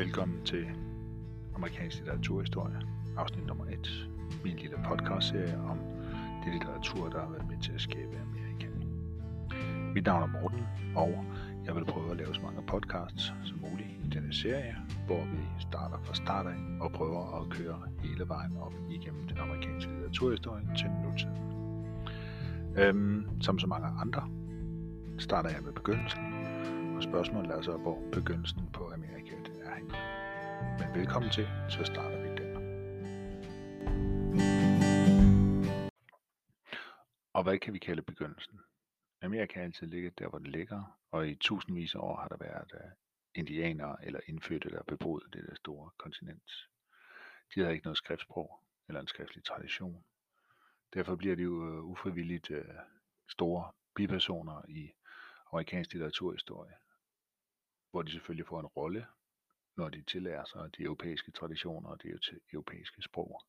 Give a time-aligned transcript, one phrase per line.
[0.00, 0.66] Velkommen til
[1.54, 2.80] Amerikansk litteraturhistorie,
[3.16, 4.08] afsnit nummer 1.
[4.44, 5.78] Min lille podcastserie om
[6.44, 8.66] det litteratur, der har været med til at skabe Amerika.
[9.94, 10.66] Mit navn er Morten,
[10.96, 11.24] og
[11.66, 15.40] jeg vil prøve at lave så mange podcasts som muligt i denne serie, hvor vi
[15.58, 20.64] starter fra start af og prøver at køre hele vejen op igennem den amerikanske litteraturhistorie
[20.76, 21.38] til nutiden.
[22.76, 24.22] Øhm, som så mange andre
[25.18, 26.20] starter jeg med begyndelsen,
[26.96, 29.94] og spørgsmålet er så, hvor begyndelsen på Amerika er henne.
[30.78, 32.50] Men velkommen til, så starter vi der.
[37.32, 38.60] Og hvad kan vi kalde begyndelsen?
[39.22, 42.36] Amerika er altid ligget der, hvor det ligger, og i tusindvis af år har der
[42.36, 42.90] været uh,
[43.34, 46.68] indianere eller indfødte, der beboede det der store kontinent.
[47.54, 50.04] De havde ikke noget skriftsprog eller en skriftlig tradition.
[50.94, 52.64] Derfor bliver de jo uh, ufrivilligt uh,
[53.28, 54.92] store bipersoner i
[55.52, 56.74] amerikansk litteraturhistorie,
[57.90, 59.06] hvor de selvfølgelig får en rolle,
[59.80, 62.18] når de tillærer sig de europæiske traditioner og de
[62.52, 63.42] europæiske sprog.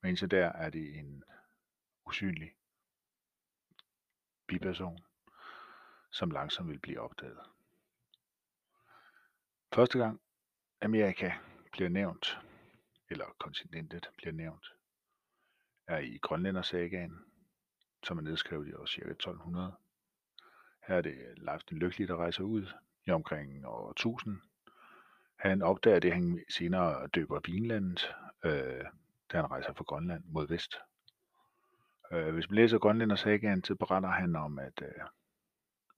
[0.00, 1.24] Men indtil der er det en
[2.06, 2.54] usynlig
[4.46, 4.98] biperson,
[6.10, 7.38] som langsomt vil blive opdaget.
[9.74, 10.20] Første gang
[10.80, 11.32] Amerika
[11.72, 12.38] bliver nævnt,
[13.10, 14.66] eller kontinentet bliver nævnt,
[15.86, 17.18] er i Grønlændersagaen,
[18.04, 19.10] som er nedskrevet i år ca.
[19.10, 19.74] 1200.
[20.86, 22.66] Her er det Leif den Lykkelige, der rejser ud
[23.06, 24.40] i omkring år 1000.
[25.36, 28.84] Han opdager det, han senere døber Vinlandet, øh,
[29.32, 30.76] da han rejser fra Grønland mod vest.
[32.12, 35.04] Øh, hvis man læser Grønlænder sagaen, så beretter han om, at øh,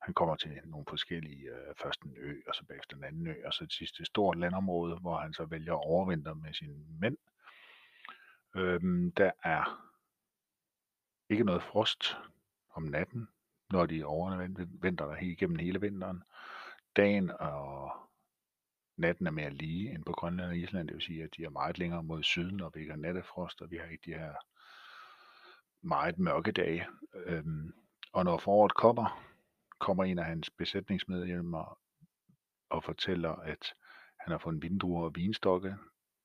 [0.02, 3.34] han kommer til nogle forskellige, øh, først en ø, og så bagefter en anden ø,
[3.46, 6.84] og så til sidst et stort landområde, hvor han så vælger at overvintre med sine
[7.00, 7.16] mænd.
[8.56, 8.80] Øh,
[9.16, 9.92] der er
[11.28, 12.16] ikke noget frost
[12.74, 13.28] om natten,
[13.70, 16.22] når de overvinter der helt igennem hele vinteren.
[16.96, 17.92] Dagen og
[18.96, 21.50] natten er mere lige end på Grønland og Island, det vil sige, at de er
[21.50, 24.34] meget længere mod syden, og vi ikke har nattefrost, og vi har ikke de her
[25.82, 26.86] meget mørke dage.
[27.14, 27.74] Øhm,
[28.12, 29.22] og når foråret kommer,
[29.78, 31.78] kommer en af hans besætningsmedlemmer
[32.70, 33.74] og fortæller, at
[34.20, 35.76] han har fundet vindruer og vinstokke.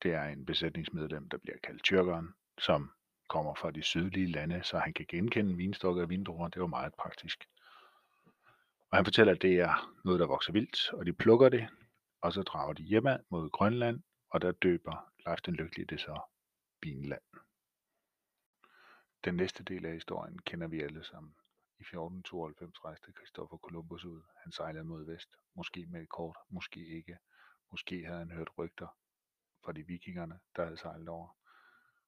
[0.04, 2.92] Det er en besætningsmedlem, der bliver kaldt tyrkeren, som
[3.30, 6.48] kommer fra de sydlige lande, så han kan genkende vinstokke og vindruer.
[6.48, 7.46] Det var meget praktisk.
[8.90, 11.68] Og han fortæller, at det er noget, der vokser vildt, og de plukker det,
[12.22, 16.22] og så drager de hjemad mod Grønland, og der døber Leif den Lykkelige det så
[16.82, 17.22] Vinland.
[19.24, 21.36] Den næste del af historien kender vi alle sammen.
[21.80, 24.22] I 1492 rejste Christopher Columbus ud.
[24.44, 27.18] Han sejlede mod vest, måske med et kort, måske ikke.
[27.72, 28.98] Måske havde han hørt rygter
[29.66, 31.38] fra de vikingerne, der havde sejlet over.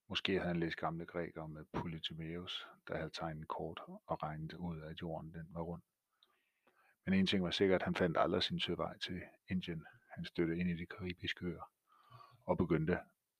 [0.07, 4.81] Måske havde han læst gamle grækere med Polytimaeus, der havde tegnet kort og regnet ud,
[4.81, 5.81] at jorden den var rund.
[7.05, 9.85] Men en ting var sikkert, han fandt aldrig sin søvej til Indien.
[10.15, 11.71] Han støttede ind i de karibiske øer
[12.45, 12.99] og begyndte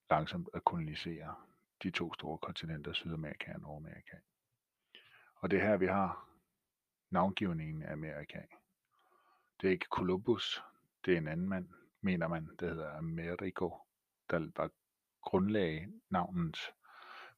[0.09, 1.35] langsomt at kolonisere
[1.84, 4.17] de to store kontinenter, Sydamerika og Nordamerika.
[5.35, 6.29] Og det er her, vi har
[7.09, 8.41] navngivningen af Amerika.
[9.62, 10.63] Det er ikke Columbus,
[11.06, 11.69] det er en anden mand,
[12.01, 13.69] mener man, der hedder Amerigo,
[14.29, 14.69] der var
[15.22, 16.57] grundlag navnet.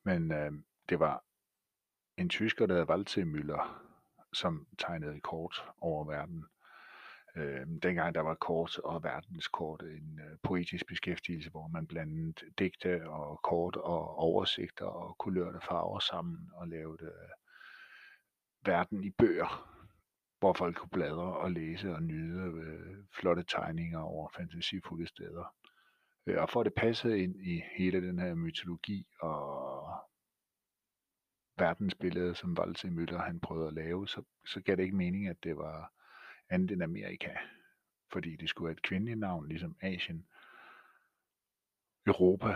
[0.04, 0.54] Men øh,
[0.90, 1.24] det var
[2.18, 3.68] en tysker, der hedder Walter Müller,
[4.34, 6.46] som tegnede kort over verden.
[7.38, 13.10] Øh, dengang der var kort og verdenskort en øh, poetisk beskæftigelse, hvor man blandede digte
[13.10, 17.30] og kort og oversigter og kulørte farver sammen og lavede øh,
[18.66, 19.70] verden i bøger,
[20.40, 25.56] hvor folk kunne bladre og læse og nyde øh, flotte tegninger over fantasifulde steder.
[26.26, 29.86] Øh, og for at det passede ind i hele den her mytologi og
[31.58, 35.44] verdensbillede, som Walter Müller han prøvede at lave, så, så gav det ikke mening, at
[35.44, 35.92] det var
[36.50, 37.36] andet end Amerika.
[38.12, 40.28] Fordi det skulle være et kvindeligt navn, ligesom Asien,
[42.08, 42.56] Europa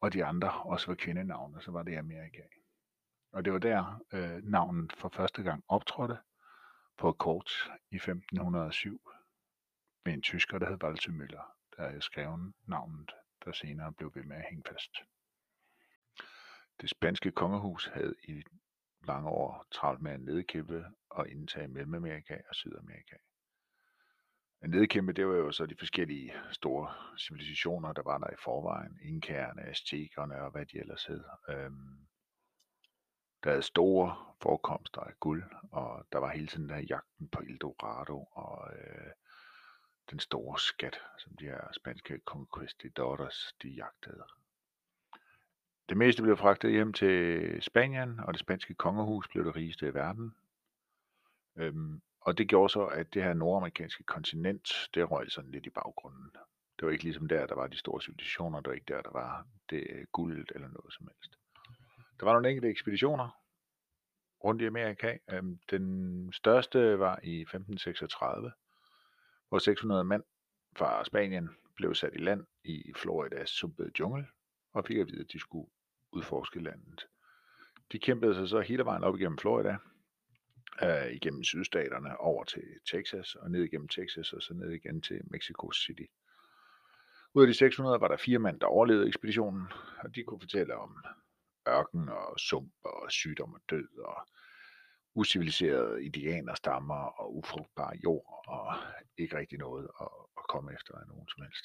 [0.00, 2.42] og de andre også var kvindenavne, og så var det Amerika.
[3.32, 6.18] Og det var der øh, navnet for første gang optrådte
[6.98, 9.10] på kort i 1507
[10.04, 13.12] med en tysker, der hed Walter Müller, der havde skrevet navnet,
[13.44, 14.90] der senere blev ved med at hænge fast.
[16.80, 18.42] Det spanske kongehus havde i
[19.06, 23.16] lange år travlt med at nedkæmpe og indtage Mellemamerika og Sydamerika.
[24.62, 28.98] At nedkæmpe, det var jo så de forskellige store civilisationer, der var der i forvejen.
[29.02, 31.24] Inkærerne, aztekerne og hvad de ellers hed.
[31.48, 32.06] Øhm,
[33.44, 38.24] der havde store forekomster af guld, og der var hele tiden der jagten på Eldorado
[38.32, 39.12] og øh,
[40.10, 44.24] den store skat, som de her spanske conquistadores, de jagtede.
[45.90, 49.94] Det meste blev fragtet hjem til Spanien, og det spanske kongehus blev det rigeste i
[49.94, 50.34] verden.
[51.56, 55.70] Øhm, og det gjorde så, at det her nordamerikanske kontinent, det røg sådan lidt i
[55.70, 56.30] baggrunden.
[56.78, 58.60] Det var ikke ligesom der, der var de store civilisationer.
[58.60, 61.38] Det var ikke der, der var det øh, guld eller noget som helst.
[62.20, 63.28] Der var nogle enkelte ekspeditioner
[64.44, 65.18] rundt i Amerika.
[65.30, 68.52] Øhm, den største var i 1536,
[69.48, 70.22] hvor 600 mand
[70.76, 74.26] fra Spanien blev sat i land i Floridas sumpede jungle
[74.72, 75.70] og fik at vide, at de skulle
[76.12, 77.06] udforske landet.
[77.92, 79.76] De kæmpede sig så hele vejen op igennem Florida,
[80.82, 85.20] øh, igennem sydstaterne over til Texas og ned igennem Texas og så ned igen til
[85.24, 86.06] Mexico City.
[87.34, 89.66] Ud af de 600 var der fire mand, der overlevede ekspeditionen,
[89.98, 91.04] og de kunne fortælle om
[91.68, 94.26] ørken og sump og sygdom og død og
[95.14, 98.74] usiviliserede indianerstammer og ufrugtbar jord og
[99.18, 100.08] ikke rigtig noget at,
[100.38, 101.64] at komme efter af nogen som helst.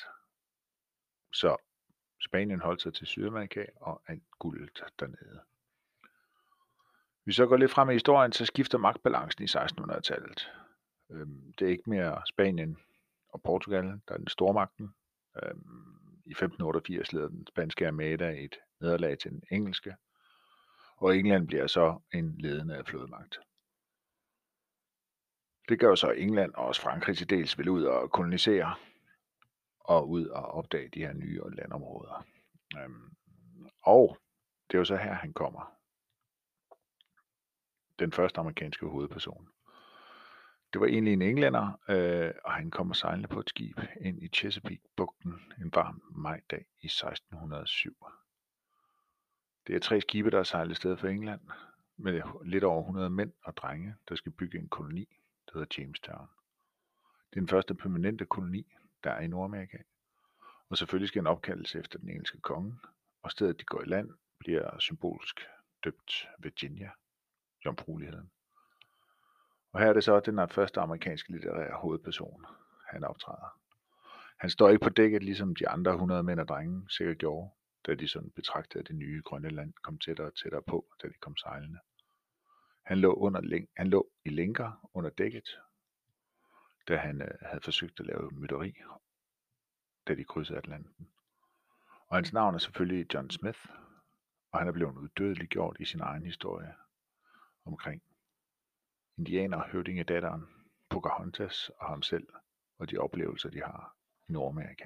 [1.33, 1.57] Så
[2.21, 5.41] Spanien holdt sig til Sydamerika og alt guldet dernede.
[7.23, 10.51] Hvis vi så går lidt frem i historien, så skifter magtbalancen i 1600-tallet.
[11.12, 12.77] Øhm, det er ikke mere Spanien
[13.29, 14.95] og Portugal, der er den store magten.
[15.44, 19.95] Øhm, I 1588 leder den spanske armada et nederlag til den engelske,
[20.97, 23.39] og England bliver så en ledende flådemagt.
[25.69, 28.75] Det gør så England og også Frankrig til dels vil ud og kolonisere
[29.87, 32.25] og ud og opdage de her nye landområder.
[32.77, 33.15] Øhm,
[33.81, 34.17] og
[34.67, 35.71] det er jo så her, han kommer.
[37.99, 39.47] Den første amerikanske hovedperson.
[40.73, 44.27] Det var egentlig en englænder, øh, og han kommer sejlende på et skib ind i
[44.27, 48.05] Chesapeake-bugten en varm majdag i 1607.
[49.67, 51.41] Det er tre skibe, der er sejlet sted for England,
[51.97, 56.27] med lidt over 100 mænd og drenge, der skal bygge en koloni, der hedder Jamestown.
[57.29, 59.77] Det er den første permanente koloni, der er i Nordamerika.
[60.69, 62.79] Og selvfølgelig skal en opkaldelse efter den engelske konge,
[63.23, 64.09] og stedet de går i land
[64.39, 65.47] bliver symbolsk
[65.83, 66.91] døbt Virginia,
[67.65, 68.31] jomfrueligheden.
[69.71, 72.45] Og her er det så den første amerikanske litterære hovedperson,
[72.87, 73.59] han optræder.
[74.37, 77.49] Han står ikke på dækket, ligesom de andre 100 mænd og drenge sikkert gjorde,
[77.85, 81.13] da de sådan betragtede det nye grønne land kom tættere og tættere på, da de
[81.13, 81.79] kom sejlende.
[82.83, 85.49] Han lå, under, han lå i lænker under dækket,
[86.87, 88.75] da han øh, havde forsøgt at lave mytteri,
[90.07, 91.09] da de krydsede Atlanten.
[92.07, 93.59] Og hans navn er selvfølgelig John Smith,
[94.51, 96.75] og han er blevet uddødelig gjort i sin egen historie
[97.65, 98.03] omkring
[99.17, 100.47] indianer, høvdinge datteren,
[100.89, 102.27] Pocahontas og ham selv,
[102.77, 103.95] og de oplevelser, de har
[104.27, 104.85] i Nordamerika.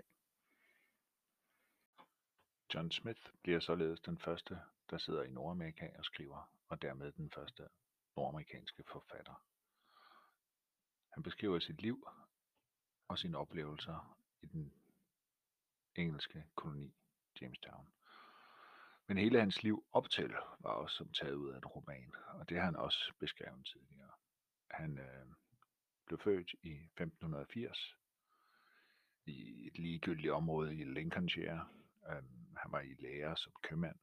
[2.73, 4.59] John Smith bliver således den første,
[4.89, 7.63] der sidder i Nordamerika og skriver, og dermed den første
[8.15, 9.43] nordamerikanske forfatter.
[11.19, 12.07] Han beskriver sit liv
[13.07, 14.73] og sine oplevelser i den
[15.95, 16.95] engelske koloni
[17.41, 17.87] Jamestown.
[19.07, 22.49] Men hele hans liv op til var også som taget ud af en roman, og
[22.49, 24.11] det har han også beskrevet tidligere.
[24.71, 25.25] Han øh,
[26.05, 27.95] blev født i 1580
[29.25, 31.67] i et ligegyldigt område i Lincolnshire.
[32.09, 32.23] Øh,
[32.57, 33.99] han var i lære som købmand,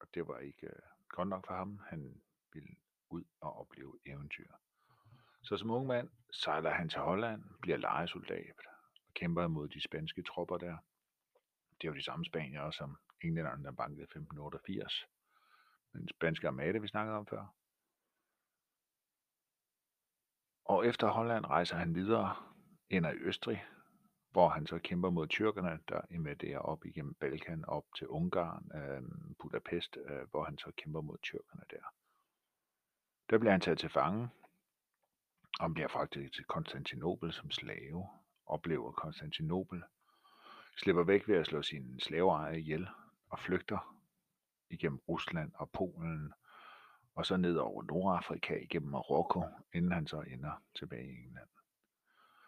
[0.00, 1.78] og det var ikke øh, godt nok for ham.
[1.88, 2.22] Han
[2.52, 2.76] ville
[3.10, 4.52] ud og opleve eventyr.
[5.42, 8.56] Så som ung mand sejler han til Holland, bliver lejesoldat
[9.06, 10.76] og kæmper mod de spanske tropper der.
[11.80, 15.06] Det var de samme spanier, som englænderne, der bankede 1588.
[15.92, 17.54] Den spanske armada, vi snakkede om før.
[20.64, 22.36] Og efter Holland rejser han videre
[22.90, 23.64] ind i Østrig,
[24.30, 29.02] hvor han så kæmper mod tyrkerne, der invaderer op igennem Balkan, op til Ungarn, øh,
[29.38, 31.94] Budapest, øh, hvor han så kæmper mod tyrkerne der.
[33.30, 34.28] Der bliver han taget til fange,
[35.60, 38.08] han bliver faktisk til Konstantinopel som slave,
[38.46, 39.82] oplever Konstantinopel,
[40.76, 42.88] slipper væk ved at slå sin slaveejer ihjel
[43.30, 43.98] og flygter
[44.70, 46.32] igennem Rusland og Polen,
[47.14, 49.42] og så ned over Nordafrika igennem Marokko,
[49.74, 51.48] inden han så ender tilbage i England.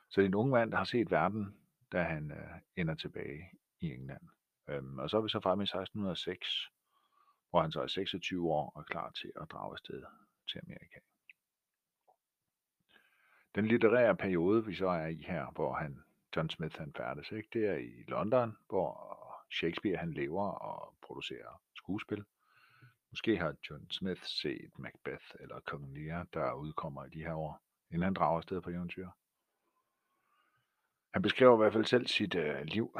[0.09, 1.57] Så det er en ung mand, der har set verden,
[1.93, 3.51] da han øh, ender tilbage
[3.81, 4.29] i England.
[4.69, 6.71] Øhm, og så er vi så fremme i 1606,
[7.51, 10.03] hvor han så er 26 år og er klar til at drage afsted
[10.51, 10.99] til Amerika.
[13.55, 16.03] Den litterære periode, vi så er i her, hvor han,
[16.37, 17.49] John Smith han færdes, ikke?
[17.53, 19.17] det er i London, hvor
[19.51, 22.25] Shakespeare han lever og producerer skuespil.
[23.11, 27.61] Måske har John Smith set Macbeth eller Kong Lear, der udkommer i de her år,
[27.91, 29.09] inden han drager afsted på eventyr.
[31.13, 32.99] Han beskriver i hvert fald selv sit øh, liv,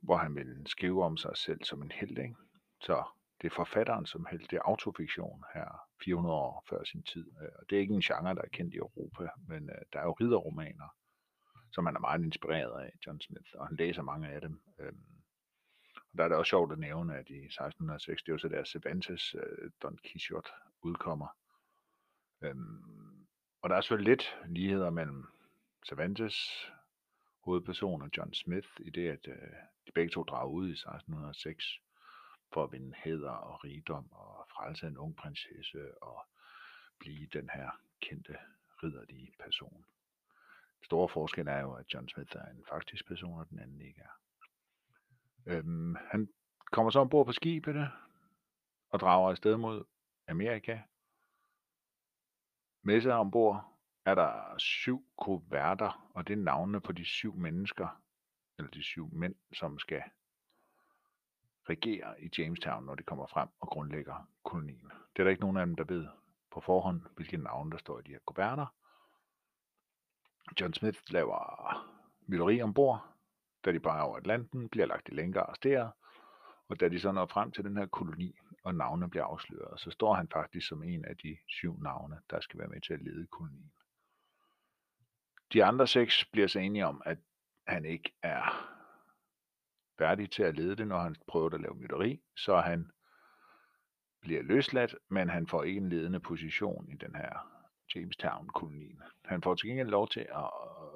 [0.00, 2.18] hvor han vil skrive om sig selv som en held.
[2.18, 2.34] Ikke?
[2.80, 3.04] Så
[3.40, 4.48] det er forfatteren som held.
[4.48, 7.26] Det er autofiktion her 400 år før sin tid.
[7.42, 9.98] Øh, og det er ikke en genre, der er kendt i Europa, men øh, der
[9.98, 10.88] er jo ridderromaner,
[11.72, 14.60] som han er meget inspireret af, John Smith, og han læser mange af dem.
[14.78, 15.22] Øhm,
[15.96, 18.48] og der er det også sjovt at nævne, at i 1606, det er jo så
[18.48, 20.50] der Cervantes øh, Don Quixote
[20.82, 21.28] udkommer.
[22.42, 23.26] Øhm,
[23.62, 25.24] og der er selvfølgelig lidt ligheder mellem
[25.88, 26.66] Cervantes
[27.44, 29.52] hovedperson og John Smith, i det at øh,
[29.86, 31.80] de begge to drager ud i 1606
[32.52, 36.26] for at vinde hæder og rigdom og frelse en ung prinsesse og
[36.98, 38.36] blive den her kendte
[38.82, 39.84] ridderlige person.
[40.78, 43.80] Den store forskel er jo, at John Smith er en faktisk person, og den anden
[43.80, 44.18] ikke er.
[45.46, 46.28] Øhm, han
[46.72, 47.90] kommer så ombord på skibet
[48.90, 49.84] og drager afsted mod
[50.28, 50.80] Amerika.
[52.82, 58.02] Med sig ombord er der syv kuverter, og det er navnene på de syv mennesker,
[58.58, 60.02] eller de syv mænd, som skal
[61.70, 64.92] regerer i Jamestown, når de kommer frem og grundlægger kolonien.
[65.16, 66.06] Det er der ikke nogen af dem, der ved
[66.50, 68.66] på forhånd, hvilke navne der står i de her kuverter.
[70.60, 71.38] John Smith laver
[72.26, 73.14] mytteri ombord,
[73.64, 75.92] da de bare over Atlanten, bliver lagt i lænker og arresteret,
[76.68, 79.90] og da de så når frem til den her koloni, og navnene bliver afsløret, så
[79.90, 83.02] står han faktisk som en af de syv navne, der skal være med til at
[83.02, 83.72] lede kolonien.
[85.52, 87.18] De andre seks bliver så enige om, at
[87.66, 88.74] han ikke er
[89.98, 92.90] værdig til at lede det, når han prøver at lave mytteri, så han
[94.20, 97.58] bliver løsladt, men han får ikke en ledende position i den her
[97.94, 99.02] Jamestown-kolonien.
[99.24, 100.50] Han får til gengæld lov til at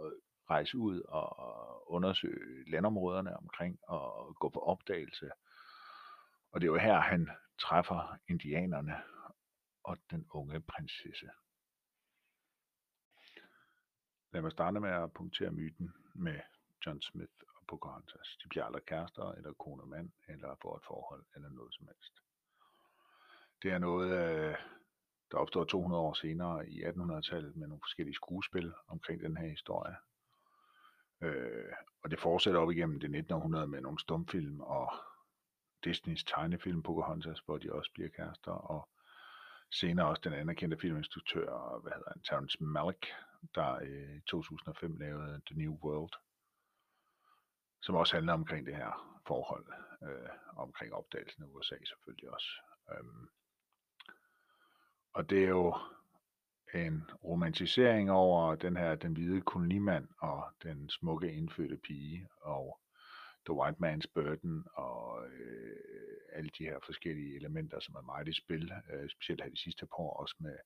[0.04, 0.12] øh,
[0.50, 5.30] rejse ud og undersøge landområderne omkring og gå på opdagelse.
[6.52, 7.30] Og det er jo her, han
[7.60, 9.02] træffer indianerne
[9.84, 11.26] og den unge prinsesse.
[14.32, 16.40] Lad mig starte med at punktere myten med
[16.86, 18.14] John Smith og Pocahontas.
[18.14, 21.74] Altså, de bliver aldrig kærester, eller kone og mand, eller får et forhold, eller noget
[21.74, 22.14] som helst.
[23.62, 24.56] Det er noget, øh,
[25.30, 29.96] der opstår 200 år senere i 1800-tallet med nogle forskellige skuespil omkring den her historie.
[31.20, 34.92] Øh, og det fortsætter op igennem det 1900 med nogle stumfilm og
[35.84, 38.88] Disneys tegnefilm Pocahontas, hvor de også bliver kærester, og
[39.70, 43.06] senere også den anerkendte filminstruktør, hvad hedder han, Terrence Malick,
[43.54, 46.12] der øh, i 2005 lavede The New World,
[47.82, 49.66] som også handler omkring det her forhold,
[50.02, 52.48] øh, omkring opdagelsen af USA selvfølgelig også.
[52.92, 53.28] Øhm,
[55.14, 55.76] og det er jo
[56.74, 62.80] en romantisering over den her, den hvide kolonimand og den smukke indfødte pige og
[63.46, 65.76] The White Man's Burden og øh,
[66.32, 69.86] alle de her forskellige elementer, som er meget i spil, øh, specielt her de sidste
[69.86, 70.56] par år, også med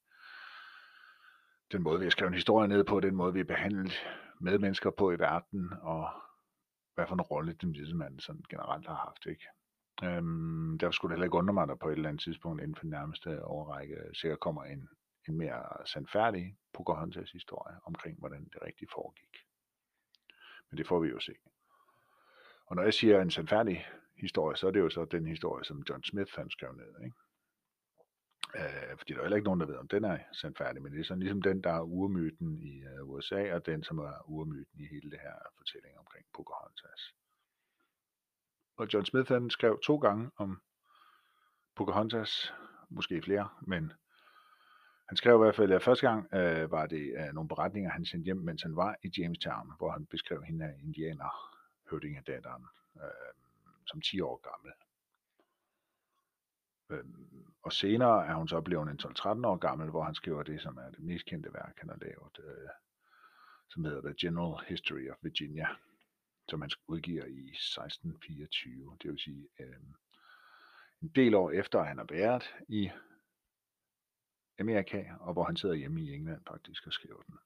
[1.73, 3.93] den måde, vi har skrevet historie ned på, den måde, vi har behandlet
[4.41, 6.09] medmennesker på i verden, og
[6.97, 9.27] hvad for en rolle den hvide mand sådan generelt har haft.
[9.27, 9.47] Ikke?
[10.05, 12.75] Øhm, der skulle heller ikke undre mig, at der på et eller andet tidspunkt inden
[12.75, 14.89] for den nærmeste overrække sikkert kommer en,
[15.29, 19.37] en mere sandfærdig Pocahontas historie omkring, hvordan det rigtigt foregik.
[20.71, 21.35] Men det får vi jo se.
[22.67, 23.87] Og når jeg siger en sandfærdig
[24.17, 27.05] historie, så er det jo så den historie, som John Smith han skrev ned.
[27.05, 27.17] Ikke?
[28.55, 31.01] Øh, fordi der er heller ikke nogen, der ved, om den er sandfærdig, men det
[31.01, 34.81] er sådan ligesom den, der er urmyten i øh, USA, og den, som er urmyten
[34.81, 37.15] i hele det her fortælling omkring Pocahontas.
[38.77, 40.61] Og John Smith han skrev to gange om
[41.77, 42.55] Pocahontas,
[42.91, 43.93] måske flere, men
[45.09, 48.05] han skrev i hvert fald, at første gang øh, var det øh, nogle beretninger, han
[48.05, 51.31] sendte hjem, mens han var i Jamestown, hvor han beskrev hende af indianer,
[51.91, 52.65] høvdingedatteren,
[52.97, 53.35] øh,
[53.87, 54.73] som 10 år gammel.
[56.91, 57.05] Øh,
[57.63, 60.77] og senere er hun så blevet en 12-13 år gammel, hvor han skriver det, som
[60.77, 62.69] er det mest kendte værk, han har lavet, øh,
[63.71, 65.69] som hedder The General History of Virginia,
[66.49, 68.97] som han udgiver i 1624.
[69.03, 69.77] Det vil sige øh,
[71.03, 72.91] en del år efter, at han har været i
[74.59, 77.39] Amerika, og hvor han sidder hjemme i England faktisk og skriver den.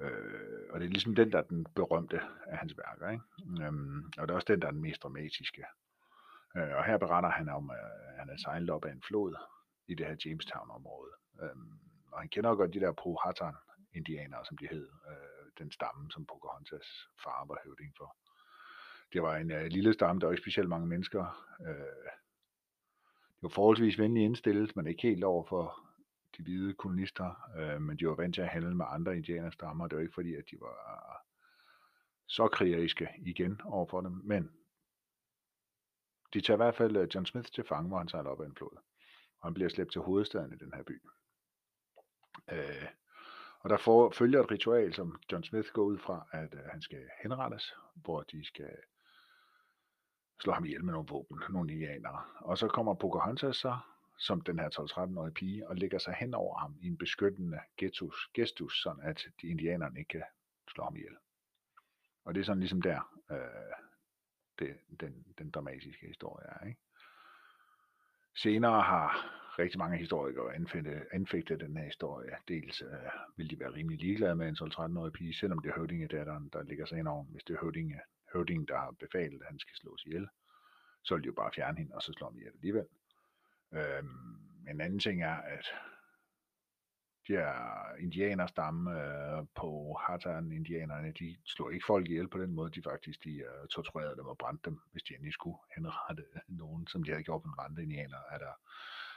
[0.00, 3.10] Øh, og det er ligesom den, der er den berømte af hans værker.
[3.10, 3.64] Ikke?
[3.66, 5.64] Øhm, og det er også den, der er den mest dramatiske.
[6.56, 9.34] Øh, og her beretter han om, at han er sejlet op af en flod
[9.88, 11.12] i det her Jamestown-område.
[11.42, 11.78] Øhm,
[12.12, 14.88] og han kender godt de der Powhatan-indianere, som de hed.
[15.08, 18.16] Øh, den stamme, som Pocahontas far var høvding for.
[19.12, 21.54] Det var en øh, lille stamme, der var ikke specielt mange mennesker.
[21.66, 22.10] Øh,
[23.36, 25.78] det var forholdsvis venligt indstillet, men ikke helt over for
[26.36, 29.86] de hvide kolonister, øh, men de var vant til at handle med andre indianerstammer.
[29.86, 30.76] Det var ikke fordi, at de var
[32.26, 34.50] så krigeriske igen overfor dem, men
[36.34, 38.46] de tager i hvert fald øh, John Smith til fange, hvor han sejler op ad
[38.46, 38.76] en flod.
[39.40, 41.02] Og han bliver slæbt til hovedstaden i den her by.
[42.52, 42.88] Øh,
[43.60, 46.82] og der for, følger et ritual, som John Smith går ud fra, at øh, han
[46.82, 48.76] skal henrettes, hvor de skal
[50.40, 52.22] slå ham ihjel med nogle våben, nogle indianere.
[52.40, 53.78] Og så kommer Pocahontas så,
[54.18, 58.30] som den her 12-13-årige pige, og lægger sig hen over ham i en beskyttende gestus,
[58.34, 60.22] gestus sådan at de indianerne ikke kan
[60.68, 61.16] slå ham ihjel.
[62.24, 63.85] Og det er sådan ligesom der, øh,
[64.58, 66.66] det, den, den dramatiske historie er.
[66.66, 66.80] Ikke?
[68.36, 72.36] Senere har rigtig mange historikere anfægtet, anfægtet den her historie.
[72.48, 76.48] Dels øh, vil de være rimelig ligeglade med en 12-13-årig pige, selvom det er høvdingedatteren,
[76.52, 77.24] der ligger sig indover.
[77.24, 78.00] Hvis det er høvdinge,
[78.32, 80.28] høvdingen, der har befalet, at han skal slås ihjel,
[81.04, 82.86] så vil de jo bare fjerne hende, og så slår de ihjel alligevel.
[83.74, 85.66] Øhm, en anden ting er, at
[87.28, 87.52] de her
[87.98, 93.24] indianerstamme øh, på Hatan, indianerne, de slog ikke folk ihjel på den måde, de faktisk
[93.24, 96.24] de, øh, torturerede dem og brændte dem, hvis de endelig skulle henrette
[96.62, 98.52] nogen, som de havde gjort med andre indianer, er der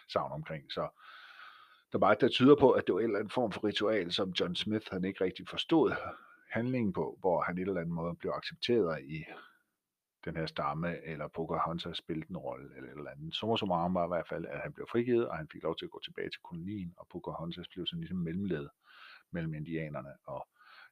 [0.08, 0.72] savn omkring.
[0.72, 0.82] Så
[1.92, 4.12] der er bare der tyder på, at det var en eller anden form for ritual,
[4.12, 5.92] som John Smith han ikke rigtig forstod
[6.50, 9.26] handlingen på, hvor han et eller andet måde blev accepteret i
[10.26, 13.36] den her stamme, eller Pocahontas spillede en rolle, eller et eller andet.
[13.36, 15.86] Så så var i hvert fald, at han blev frigivet, og han fik lov til
[15.86, 18.70] at gå tilbage til kolonien, og Pocahontas blev sådan ligesom mellemled
[19.32, 20.48] mellem indianerne og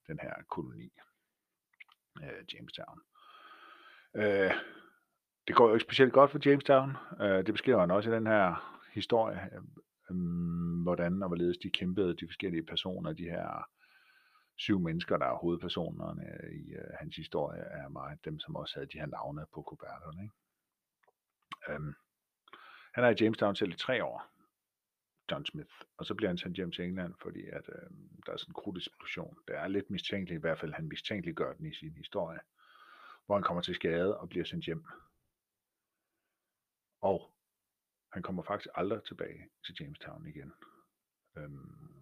[0.07, 0.89] den her koloni,
[2.23, 2.99] øh, Jamestown.
[4.15, 4.51] Øh,
[5.47, 6.97] det går jo ikke specielt godt for Jamestown.
[7.21, 10.17] Øh, det beskriver han også i den her historie, øh,
[10.83, 13.67] hvordan og hvorledes de kæmpede, de forskellige personer, de her
[14.57, 18.87] syv mennesker, der er hovedpersonerne i øh, hans historie, er meget dem, som også havde
[18.87, 20.23] de her navne på kuverterne.
[20.23, 20.33] Ikke?
[21.69, 21.93] Øhm,
[22.93, 24.23] han er i Jamestown selv i tre år,
[25.31, 27.89] John Smith, og så bliver han sendt hjem til England, fordi at, øh,
[28.25, 29.37] der er sådan en krudteksplosion.
[29.47, 32.39] Det er lidt mistænkeligt, i hvert fald han mistænkeliggør den i sin historie,
[33.25, 34.85] hvor han kommer til skade og bliver sendt hjem.
[37.01, 37.33] Og
[38.13, 40.53] han kommer faktisk aldrig tilbage til Jamestown igen.
[41.37, 41.96] Øhm,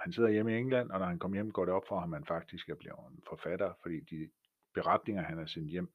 [0.00, 2.12] han sidder hjemme i England, og når han kommer hjem, går det op for ham,
[2.12, 4.28] at han faktisk er blevet en forfatter, fordi de
[4.74, 5.88] beretninger, han har sendt hjem,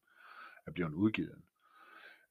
[0.68, 1.42] er blevet udgivet.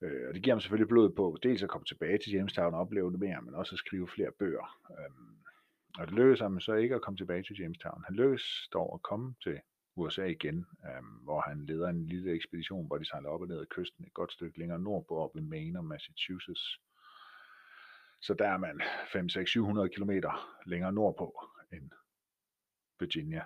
[0.02, 2.80] Øh, og det giver ham selvfølgelig blod på, dels at komme tilbage til Jamestown og
[2.80, 4.78] opleve det mere, men også at skrive flere bøger.
[4.90, 5.10] Øh,
[5.98, 8.04] og det lykkedes ham så ikke at komme tilbage til Jamestown.
[8.06, 9.60] Han lykkedes dog at komme til
[9.96, 13.60] USA igen, øh, hvor han leder en lille ekspedition, hvor de sejler op og ned
[13.60, 16.80] ad kysten et godt stykke længere nordpå op i Maine og Massachusetts.
[18.20, 20.10] Så der er man 5-6-700 km
[20.66, 21.40] længere nordpå
[21.72, 21.90] end
[23.00, 23.44] Virginia.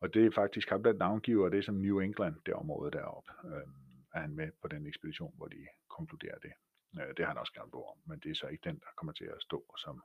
[0.00, 3.30] Og det er faktisk ham, der navngiver det som New England, det område deroppe.
[3.44, 3.68] Øh,
[4.14, 6.52] er han med på den ekspedition, hvor de konkluderer det.
[7.00, 8.86] Øh, det har han også gerne bog om, men det er så ikke den, der
[8.96, 10.02] kommer til at stå som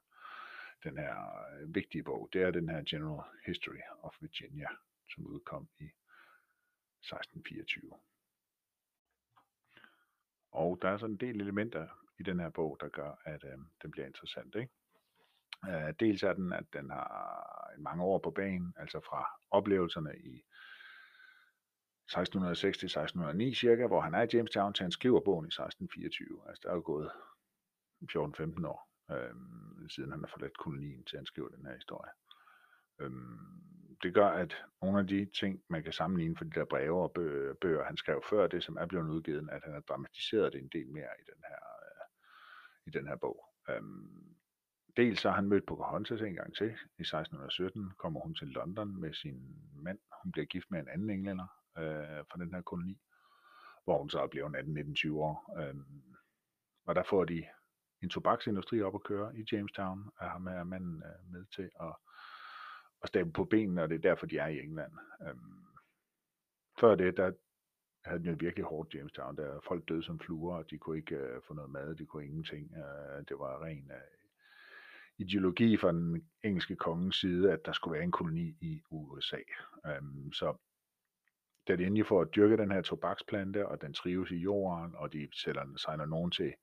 [0.84, 1.16] den her
[1.52, 2.30] øh, vigtige bog.
[2.34, 4.68] Det er den her General History of Virginia,
[5.14, 7.92] som udkom i 1624.
[10.52, 11.88] Og der er sådan en del elementer
[12.20, 14.56] i den her bog, der gør, at øh, den bliver interessant.
[14.56, 14.74] Ikke?
[15.68, 20.44] Øh, dels er den, at den har mange år på banen, altså fra oplevelserne i
[22.12, 26.40] 1606-1609 cirka, hvor han er i Jamestown, til han skriver bogen i 1624.
[26.48, 27.12] Altså der er jo gået
[28.12, 29.34] 14-15 år, øh,
[29.90, 32.12] siden han har forladt kolonien, til han skriver den her historie.
[33.00, 33.40] Øhm,
[34.04, 37.12] det gør, at nogle af de ting, man kan sammenligne for de der breve og
[37.12, 40.62] bøger, bøger han skrev før, det som er blevet udgivet, at han har dramatiseret det
[40.62, 42.06] en del mere i den her, øh,
[42.86, 43.46] i den her bog.
[43.70, 44.39] Øhm,
[45.00, 46.68] Dels har han mødt Pocahontas en gang til.
[46.98, 50.00] I 1617 kommer hun til London med sin mand.
[50.24, 53.02] Hun bliver gift med en anden englænder øh, fra den her koloni,
[53.84, 55.60] hvor hun så er blevet 18-19-20 år.
[55.60, 55.76] Øh,
[56.86, 57.46] og der får de
[58.04, 61.96] en tobaksindustri op at køre i Jamestown, og ham er manden øh, med til at,
[63.04, 64.94] at stable på benene, og det er derfor, de er i England.
[65.28, 65.36] Øh,
[66.80, 67.32] før det, der
[68.06, 71.16] havde den jo virkelig hårdt Jamestown, der folk døde som fluer, og de kunne ikke
[71.16, 72.74] øh, få noget mad, de kunne ingenting.
[72.74, 74.19] Øh, det var ren øh,
[75.20, 79.38] ideologi fra den engelske konges side, at der skulle være en koloni i USA.
[79.86, 80.58] Øhm, så
[81.68, 85.28] da de endelig får dyrke den her tobaksplante, og den trives i jorden, og de
[85.34, 86.54] sælger, sejler nogen til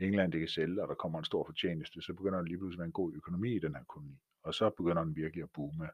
[0.00, 2.76] England, det kan sælge, og der kommer en stor fortjeneste, så begynder der lige pludselig
[2.76, 4.18] at være en god økonomi i den her koloni.
[4.42, 5.88] Og så begynder den virkelig at boome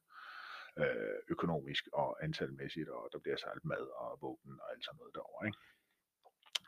[0.79, 5.15] øh, økonomisk og antalmæssigt, og der bliver sejlet mad og våben og alt sådan noget
[5.15, 5.47] derovre.
[5.47, 5.59] Ikke?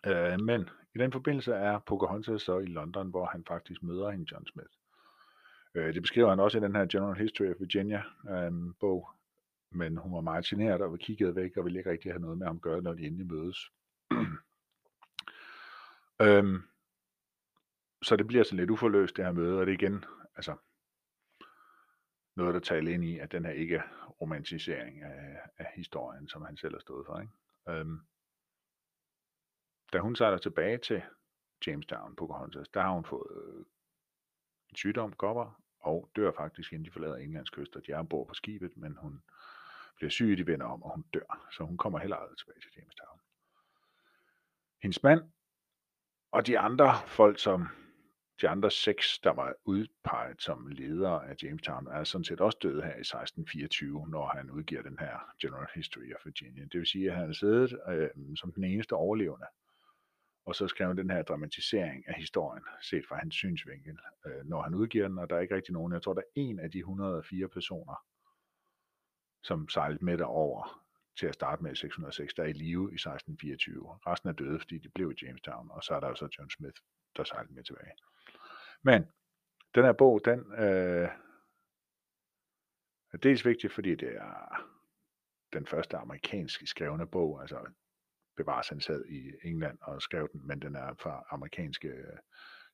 [0.07, 4.27] Øh, men i den forbindelse er Pocahontas så i London, hvor han faktisk møder hende
[4.33, 4.75] John Smith.
[5.75, 9.11] Øh, det beskriver han også i den her General History of Virginia øh, bog,
[9.71, 12.47] men hun var meget generet og kiggede væk og ville ikke rigtig have noget med
[12.47, 13.71] ham at gøre, når de endelig mødes.
[16.23, 16.63] øhm,
[18.03, 20.05] så det bliver sådan lidt uforløst, det her møde, og det er igen,
[20.37, 20.57] altså,
[22.37, 23.83] noget, der taler ind i, at den her ikke
[24.21, 27.21] romantisering af, af historien, som han selv har stået for.
[27.21, 27.33] Ikke?
[27.69, 28.01] Øhm,
[29.93, 31.03] da hun sejler tilbage til
[31.67, 33.65] Jamestown, Pocahontas, der har hun fået øh,
[34.71, 37.81] en sygdom, kopper, og dør faktisk, inden de forlader Englands kyster.
[37.81, 39.23] De er ombord på skibet, men hun
[39.97, 41.49] bliver syg, de vender om, og hun dør.
[41.53, 43.21] Så hun kommer heller aldrig tilbage til Jamestown.
[44.83, 45.21] Hendes mand
[46.33, 47.69] og de andre folk, som
[48.41, 52.83] de andre seks, der var udpeget som ledere af Jamestown, er sådan set også døde
[52.83, 56.63] her i 1624, når han udgiver den her General History of Virginia.
[56.63, 59.47] Det vil sige, at han er siddet øh, som den eneste overlevende
[60.45, 64.63] og så skrev han den her dramatisering af historien, set fra hans synsvinkel, øh, når
[64.63, 66.71] han udgiver den, og der er ikke rigtig nogen, jeg tror, der er en af
[66.71, 68.05] de 104 personer,
[69.43, 70.85] som sejlede med derover
[71.19, 73.99] til at starte med i 606, der er i live i 1624.
[74.07, 76.51] Resten er døde, fordi de blev i Jamestown, og så er der jo så John
[76.51, 76.81] Smith,
[77.17, 77.93] der sejlede med tilbage.
[78.83, 79.05] Men
[79.75, 81.09] den her bog, den øh,
[83.13, 84.69] er dels vigtig, fordi det er
[85.53, 87.67] den første amerikanske skrevne bog, altså
[88.37, 92.19] bevares han sad i England og skrev den, men den er fra amerikanske øh,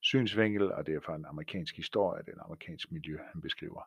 [0.01, 3.83] synsvinkel, og det er fra en amerikansk historie, det er en amerikansk miljø, han beskriver.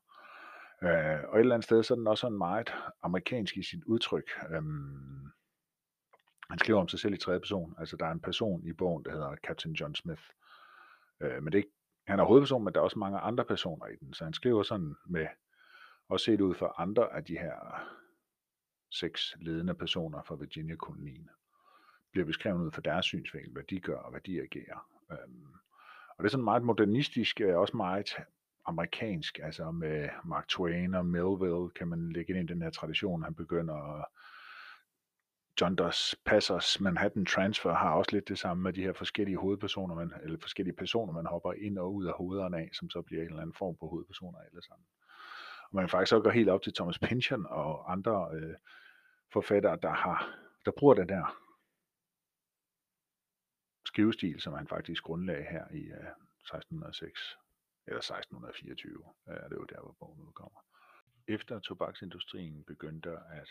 [0.84, 3.84] Øh, og et eller andet sted, så er den også sådan meget amerikansk i sit
[3.84, 4.30] udtryk.
[4.50, 5.32] Øhm,
[6.50, 9.06] han skriver om sig selv i tredje person, altså der er en person i bogen,
[9.06, 10.24] der hedder Captain John Smith.
[11.20, 11.76] Øh, men det er ikke,
[12.08, 14.64] han er hovedperson, men der er også mange andre personer i den, så han skriver
[14.64, 15.28] sådan med,
[16.10, 17.86] og set ud for andre af de her
[18.92, 21.30] seks ledende personer fra Virginia-kolonien,
[22.14, 24.88] bliver beskrevet ud fra deres synsvinkel, hvad de gør og hvad de agerer.
[25.12, 25.48] Øhm,
[26.10, 28.16] og det er sådan meget modernistisk, øh, også meget
[28.66, 33.24] amerikansk, altså med Mark Twain og Melville, kan man lægge ind i den her tradition,
[33.24, 34.06] han begynder
[35.62, 39.96] John Dos Passers Manhattan Transfer har også lidt det samme med de her forskellige hovedpersoner,
[39.96, 43.22] man, eller forskellige personer, man hopper ind og ud af hovederne af, som så bliver
[43.22, 44.86] en eller anden form på hovedpersoner alle sammen.
[45.64, 48.56] Og man kan faktisk også gå helt op til Thomas Pynchon og andre øh,
[49.34, 51.43] forfattere, der har der bruger det der
[53.94, 57.38] skrivestil, som han faktisk grundlagde her i øh, 1606
[57.88, 60.60] eller 1624, øh, er det jo der, hvor bogen udkommer.
[61.28, 63.50] Efter tobaksindustrien begyndte at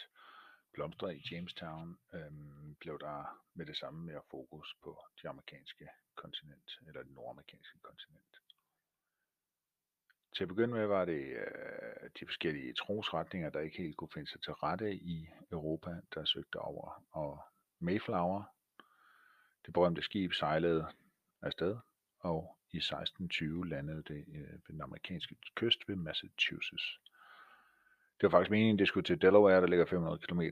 [0.73, 6.71] blomstre i Jamestown, øhm, blev der med det samme mere fokus på det amerikanske kontinent,
[6.87, 8.35] eller det nordamerikanske kontinent.
[10.37, 14.31] Til at begynde med var det øh, de forskellige trosretninger, der ikke helt kunne finde
[14.31, 17.05] sig til rette i Europa, der søgte over.
[17.11, 17.41] Og
[17.79, 18.43] Mayflower,
[19.67, 20.87] det berømte skib, sejlede
[21.43, 21.77] afsted,
[22.21, 26.99] og i 1620 landede det øh, ved den amerikanske kyst ved Massachusetts.
[28.21, 30.43] Det var faktisk meningen, det skulle til Delaware, der ligger 500 km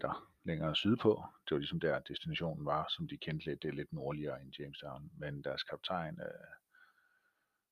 [0.44, 1.24] længere sydpå.
[1.44, 3.62] Det var ligesom der, destinationen var, som de kendte lidt.
[3.62, 5.10] Det er lidt nordligere end Jamestown.
[5.18, 6.50] Men deres kaptajn øh,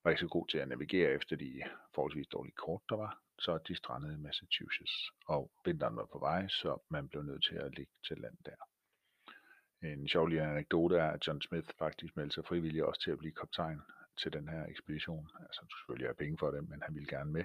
[0.05, 1.63] var ikke så god til at navigere efter de
[1.95, 3.19] forholdsvis dårlige kort, der var.
[3.39, 5.11] Så de strandede i Massachusetts.
[5.27, 8.57] Og vinteren var på vej, så man blev nødt til at ligge til land der.
[9.83, 13.19] En sjov lille anekdote er, at John Smith faktisk meldte sig frivillig også til at
[13.19, 13.81] blive kaptajn
[14.17, 15.31] til den her ekspedition.
[15.41, 17.45] Altså, du selvfølgelig have penge for det, men han ville gerne med.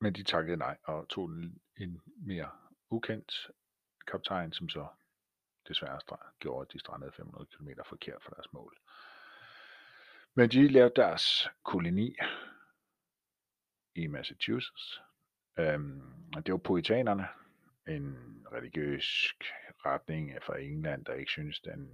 [0.00, 1.30] Men de takkede nej og tog
[1.76, 2.50] en, mere
[2.90, 3.50] ukendt
[4.06, 4.86] kaptajn, som så
[5.68, 6.00] desværre
[6.38, 8.76] gjorde, at de strandede 500 km forkert fra deres mål.
[10.34, 12.16] Men de lavede deres koloni
[13.94, 15.00] i Massachusetts.
[15.58, 16.02] Øhm,
[16.46, 17.28] det var poetanerne,
[17.88, 18.16] en
[18.52, 19.34] religiøs
[19.86, 21.90] retning fra England, der ikke synes, den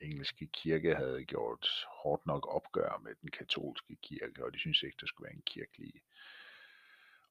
[0.00, 1.68] engelske kirke havde gjort
[2.02, 5.42] hårdt nok opgør med den katolske kirke, og de synes ikke, der skulle være en
[5.46, 5.92] kirkelig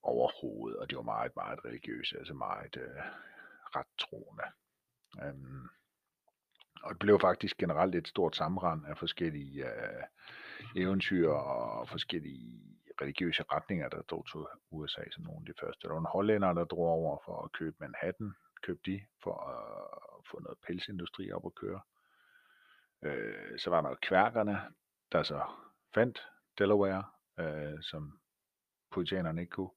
[0.04, 3.04] overhoved, og det var meget, meget religiøse, altså meget øh,
[3.76, 4.44] ret troende.
[5.18, 5.68] Um, øhm,
[6.84, 10.04] og det blev faktisk generelt et stort sammenrend af forskellige øh,
[10.76, 14.40] eventyr og forskellige religiøse retninger, der drog til
[14.72, 15.88] USA som nogle af de første.
[15.88, 20.26] Der var en hollænder, der drog over for at købe Manhattan, købte de for at
[20.32, 21.82] få noget pelsindustri op at køre.
[23.04, 24.62] Øh, så var der kværkerne,
[25.12, 25.42] der så
[25.94, 26.28] fandt
[26.58, 27.04] Delaware,
[27.40, 28.20] øh, som
[28.92, 29.70] puritanerne ikke kunne,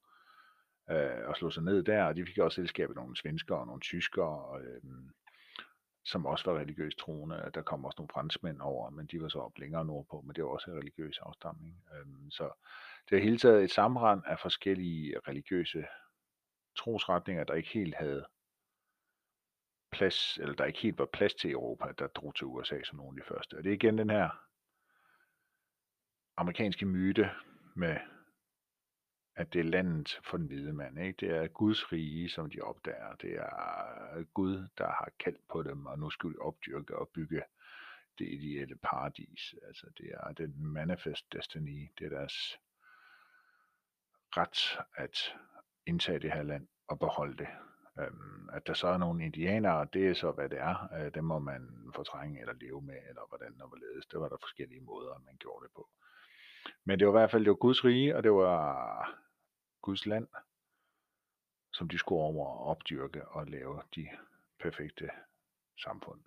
[0.91, 3.67] øh, og slog sig ned der, og de fik også selskab af nogle svenskere og
[3.67, 4.83] nogle tyskere, øh,
[6.05, 7.51] som også var religiøst troende.
[7.55, 10.45] Der kom også nogle franskmænd over, men de var så op længere nordpå, men det
[10.45, 11.85] var også en religiøs afstamning.
[11.95, 12.51] Øh, så
[13.11, 15.87] det er hele taget et sammenrend af forskellige religiøse
[16.77, 18.27] trosretninger, der ikke helt havde
[19.93, 23.21] plads, eller der ikke helt var plads til Europa, der drog til USA som nogle
[23.21, 23.55] af de første.
[23.55, 24.45] Og det er igen den her
[26.37, 27.31] amerikanske myte
[27.77, 27.97] med,
[29.37, 30.99] at det er landet for den hvide mand.
[30.99, 31.27] Ikke?
[31.27, 33.15] Det er Guds rige, som de opdager.
[33.15, 37.43] Det er Gud, der har kaldt på dem, og nu skal de opdyrke og bygge
[38.19, 39.55] det ideelle paradis.
[39.63, 41.91] Altså det er den manifest destiny.
[41.99, 42.59] Det er deres
[44.37, 45.35] ret at
[45.87, 47.49] indtage det her land og beholde det.
[47.99, 50.93] Øhm, at der så er nogle indianere, det er så hvad det er.
[50.95, 54.07] Øh, det må man fortrænge eller leve med, eller hvordan og hvorledes.
[54.07, 55.89] Det var der forskellige måder, man gjorde det på.
[56.85, 59.21] Men det var i hvert fald det var Guds rige, og det var
[59.83, 60.29] Guds land,
[61.73, 64.09] som de skulle over og opdyrke og lave de
[64.59, 65.11] perfekte
[65.79, 66.21] samfund.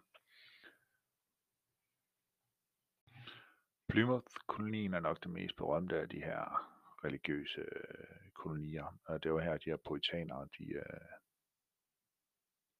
[3.89, 6.76] Plymouth-kolonien er nok det mest berømte af de her
[7.07, 8.99] religiøse øh, kolonier.
[9.05, 10.83] Og det var her, de her poetanere, de, øh,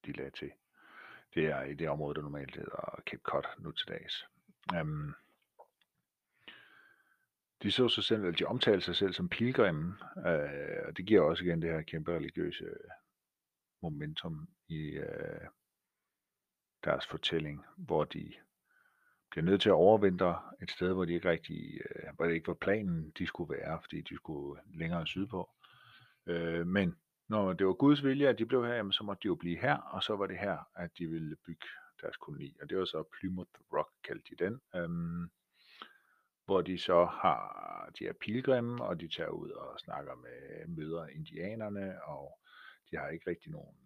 [0.06, 0.52] de lagde til.
[1.34, 4.26] Det er i det område, der normalt hedder Cape Cod nu til dags.
[4.82, 5.16] Um,
[7.64, 11.22] de så sig selv, eller de omtalte sig selv som pilgrimme, øh, og det giver
[11.22, 12.66] også igen det her kæmpe religiøse
[13.82, 15.48] momentum i øh,
[16.84, 18.34] deres fortælling, hvor de
[19.32, 22.48] bliver nødt til at overvintre et sted, hvor de ikke rigtig, øh, hvor det ikke
[22.48, 25.50] var planen, de skulle være, fordi de skulle længere sydpå.
[26.28, 26.96] Øh, men
[27.28, 29.58] når det var Guds vilje, at de blev her, jamen, så måtte de jo blive
[29.58, 31.68] her, og så var det her, at de ville bygge
[32.02, 32.58] deres koloni.
[32.62, 34.62] Og det var så Plymouth Rock, kaldte de den.
[34.76, 35.30] Øhm,
[36.46, 41.08] hvor de så har de er pilgrimme, og de tager ud og snakker med møder
[41.08, 42.40] indianerne, og
[42.92, 43.78] de har ikke rigtig nogen,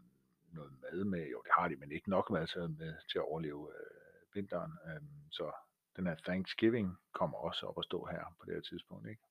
[0.53, 1.27] noget mad med.
[1.27, 4.00] Jo, det har de, men ikke nok mad med til at overleve øh,
[4.33, 4.71] vinteren.
[4.87, 5.51] Øh, så
[5.95, 9.09] den her Thanksgiving kommer også op at stå her på det her tidspunkt.
[9.09, 9.21] Ikke?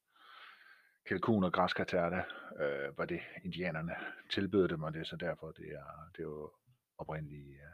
[1.06, 2.22] kalkun og græskar tærte,
[2.60, 3.94] øh, var det indianerne
[4.30, 6.52] tilbød dem, og det er så derfor, det er, det er jo
[6.98, 7.72] oprindelige øh,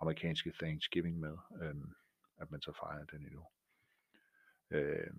[0.00, 1.74] amerikanske Thanksgiving med, øh,
[2.40, 3.44] at man så fejrer den endnu.
[4.70, 5.10] Øh,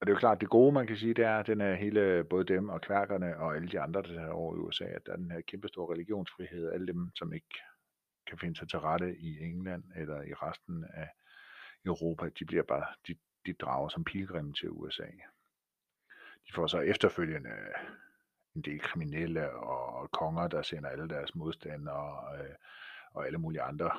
[0.00, 1.74] og det er jo klart, det gode, man kan sige, det er, at den er
[1.74, 5.06] hele, både dem og kværkerne og alle de andre, der er over i USA, at
[5.06, 7.60] der er den her kæmpestore religionsfrihed, alle dem, som ikke
[8.30, 11.08] kan finde sig til rette i England eller i resten af
[11.84, 13.16] Europa, de bliver bare, de,
[13.46, 15.10] de drager som pilgrimme til USA.
[16.46, 17.90] De får så efterfølgende øh,
[18.54, 22.54] en del kriminelle og konger, der sender alle deres modstandere øh,
[23.12, 23.90] og alle mulige andre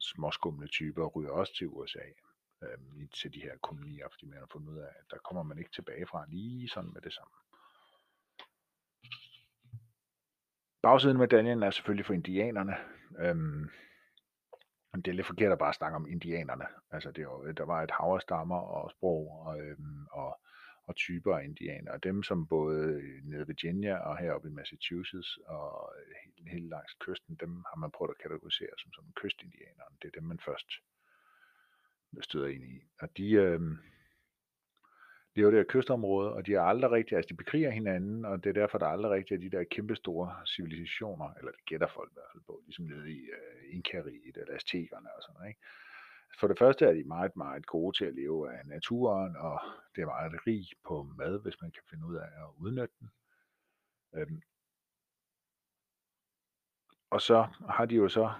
[0.00, 2.06] småskumle typer ryger også til USA
[2.62, 5.58] øh, til de her kolonier, fordi man har fundet ud af, at der kommer man
[5.58, 7.34] ikke tilbage fra lige sådan med det samme.
[10.82, 12.76] Bagsiden af medaljen er selvfølgelig for indianerne.
[13.18, 13.70] Øhm,
[14.94, 16.64] det er lidt forkert at bare snakke om indianerne.
[16.90, 20.40] Altså det var, der var et hav af stammer og sprog og, øhm, og
[20.86, 21.98] og typer af indianere.
[21.98, 26.68] Dem, som både øh, nede i Virginia og heroppe i Massachusetts og øh, helt, helt
[26.68, 29.96] langs kysten, dem har man prøvet at kategorisere som, som kystindianerne.
[30.02, 30.70] Det er dem, man først
[32.20, 32.82] støder ind i.
[33.00, 33.78] Og de øhm,
[35.34, 38.50] lever det her kystområde, og de er aldrig rigtig, altså de bekriger hinanden, og det
[38.50, 42.14] er derfor, der aldrig rigtig de der kæmpe store civilisationer, eller det gætter folk i
[42.14, 45.60] hvert fald på, ligesom nede i øh, Inkariet eller Aztekerne og sådan noget, ikke?
[46.40, 49.60] For det første er de meget, meget gode til at leve af naturen, og
[49.96, 53.10] det er meget rig på mad, hvis man kan finde ud af at udnytte den.
[54.14, 54.42] Øhm.
[57.10, 58.32] Og så har de jo så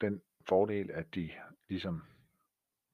[0.00, 1.30] den fordel, at de
[1.68, 2.02] ligesom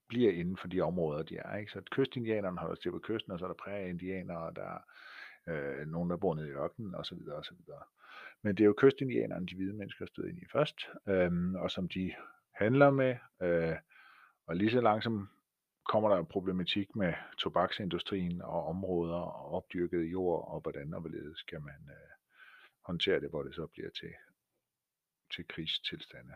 [0.09, 1.57] bliver inden for de områder, de er.
[1.57, 1.73] Ikke?
[1.73, 4.81] Så kystindianerne holder til på kysten, og så er der prærieindianere, og der er
[5.49, 7.19] øh, nogen, der bor nede i ørkenen, osv.
[7.33, 7.57] osv.
[8.43, 11.89] Men det er jo kystindianerne, de hvide mennesker stod ind i først, øh, og som
[11.89, 12.15] de
[12.55, 13.17] handler med.
[13.43, 13.77] Øh,
[14.47, 15.29] og lige så langsomt
[15.89, 21.39] kommer der en problematik med tobaksindustrien og områder og opdyrket jord, og hvordan og hvorledes
[21.39, 22.11] skal man øh,
[22.85, 24.13] håndtere det, hvor det så bliver til,
[25.35, 26.35] til krigstilstande.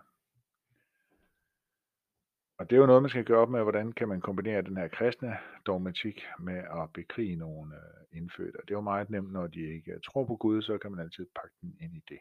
[2.62, 4.76] Og det er jo noget, man skal gøre op med, hvordan kan man kombinere den
[4.76, 8.58] her kristne dogmatik med at bekrige nogle øh, indfødte.
[8.62, 11.00] Det er jo meget nemt, når de ikke øh, tror på Gud, så kan man
[11.00, 12.18] altid pakke den ind i det.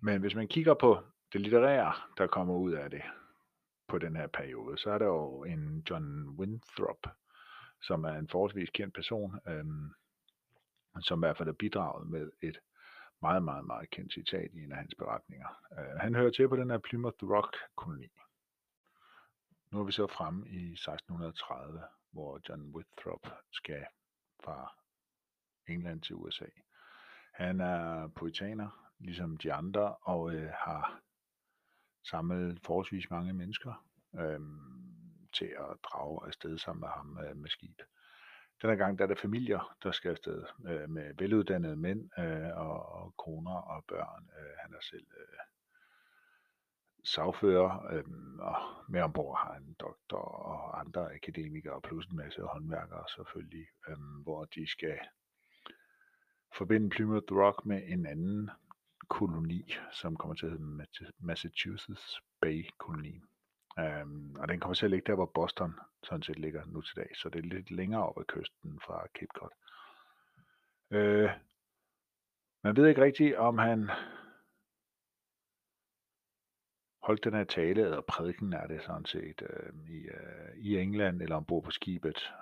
[0.00, 0.98] Men hvis man kigger på
[1.32, 3.02] det litterære, der kommer ud af det
[3.88, 7.06] på den her periode, så er der jo en John Winthrop,
[7.82, 9.90] som er en forholdsvis kendt person, øhm,
[11.00, 12.58] som i hvert fald har bidraget med et
[13.22, 15.48] meget, meget, meget kendt citat i en af hans beretninger.
[15.78, 18.08] Øh, han hører til på den her Plymouth Rock-koloni.
[19.72, 23.86] Nu er vi så fremme i 1630, hvor John Winthrop skal
[24.44, 24.74] fra
[25.68, 26.46] England til USA.
[27.34, 31.00] Han er poetaner, ligesom de andre, og øh, har
[32.04, 34.40] samlet forholdsvis mange mennesker øh,
[35.32, 37.82] til at drage afsted sammen med ham øh, med skib.
[38.62, 42.88] Denne gang der er der familier, der skal afsted øh, med veluddannede mænd øh, og,
[42.88, 44.30] og koner og børn.
[44.38, 45.51] Øh, han er selv øh,
[47.04, 48.04] sagfører, øh,
[48.38, 48.56] og
[48.88, 54.44] med ombord har han doktor og andre akademikere, plus en masse håndværkere selvfølgelig, øh, hvor
[54.44, 54.98] de skal
[56.56, 58.50] forbinde Plymouth Rock med en anden
[59.08, 60.86] koloni, som kommer til at hedde
[61.18, 63.20] Massachusetts Bay koloni.
[63.78, 66.96] Øhm, og den kommer til at ligge der, hvor Boston sådan set ligger nu til
[66.96, 69.50] dag, så det er lidt længere op ad kysten fra Cape Cod.
[70.90, 71.30] Øh,
[72.64, 73.90] man ved ikke rigtigt, om han
[77.02, 81.22] holdt den her tale, eller prædiken er det sådan set, øh, i, øh, i England,
[81.22, 82.32] eller ombord på skibet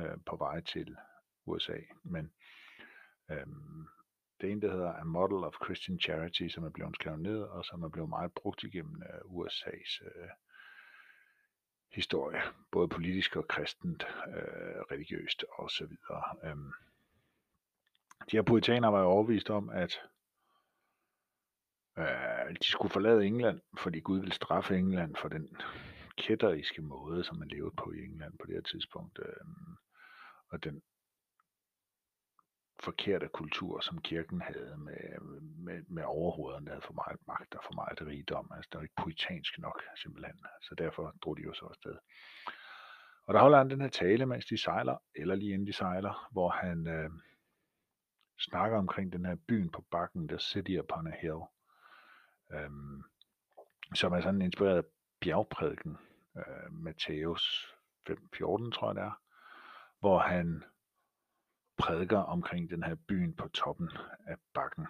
[0.00, 0.96] øh, på vej til
[1.46, 1.78] USA.
[2.02, 2.32] Men
[3.30, 3.46] øh,
[4.40, 7.64] det ene, der hedder A Model of Christian Charity, som er blevet skrevet ned, og
[7.64, 10.28] som er blevet meget brugt igennem øh, USA's øh,
[11.92, 12.40] historie,
[12.72, 15.92] både politisk og kristent, øh, religiøst osv.
[16.44, 16.56] Øh,
[18.30, 20.00] de her puritaner var jo overvist om, at
[21.98, 25.56] Øh, de skulle forlade England, fordi Gud ville straffe England for den
[26.18, 29.18] kætteriske måde, som man levede på i England på det her tidspunkt.
[29.18, 29.46] Øh,
[30.48, 30.82] og den
[32.80, 37.60] forkerte kultur, som kirken havde med, med, med overhovederne, der havde for meget magt og
[37.64, 38.52] for meget rigdom.
[38.56, 40.38] Altså, det var ikke puritansk nok, simpelthen.
[40.62, 41.96] Så derfor drog de jo så afsted.
[43.26, 46.28] Og der holder han den her tale, mens de sejler, eller lige inden de sejler,
[46.32, 47.10] hvor han øh,
[48.38, 51.40] snakker omkring den her byen på bakken, der City upon a Hill,
[52.52, 53.02] øhm,
[53.94, 54.84] som er sådan inspireret af
[55.20, 55.96] bjergprædiken,
[56.36, 57.74] øh, Matthæus
[58.10, 59.20] 5.14, tror jeg det er,
[60.00, 60.64] hvor han
[61.78, 63.90] prædiker omkring den her byen på toppen
[64.26, 64.86] af bakken.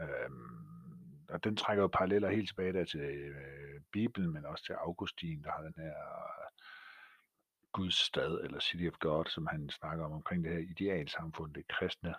[0.00, 4.72] Øhm, og den trækker jo paralleller helt tilbage der til øh, Bibelen, men også til
[4.72, 6.46] Augustin, der har den her øh,
[7.72, 11.68] Guds stad, eller City of God, som han snakker om, omkring det her idealsamfund, det
[11.68, 12.14] kristne,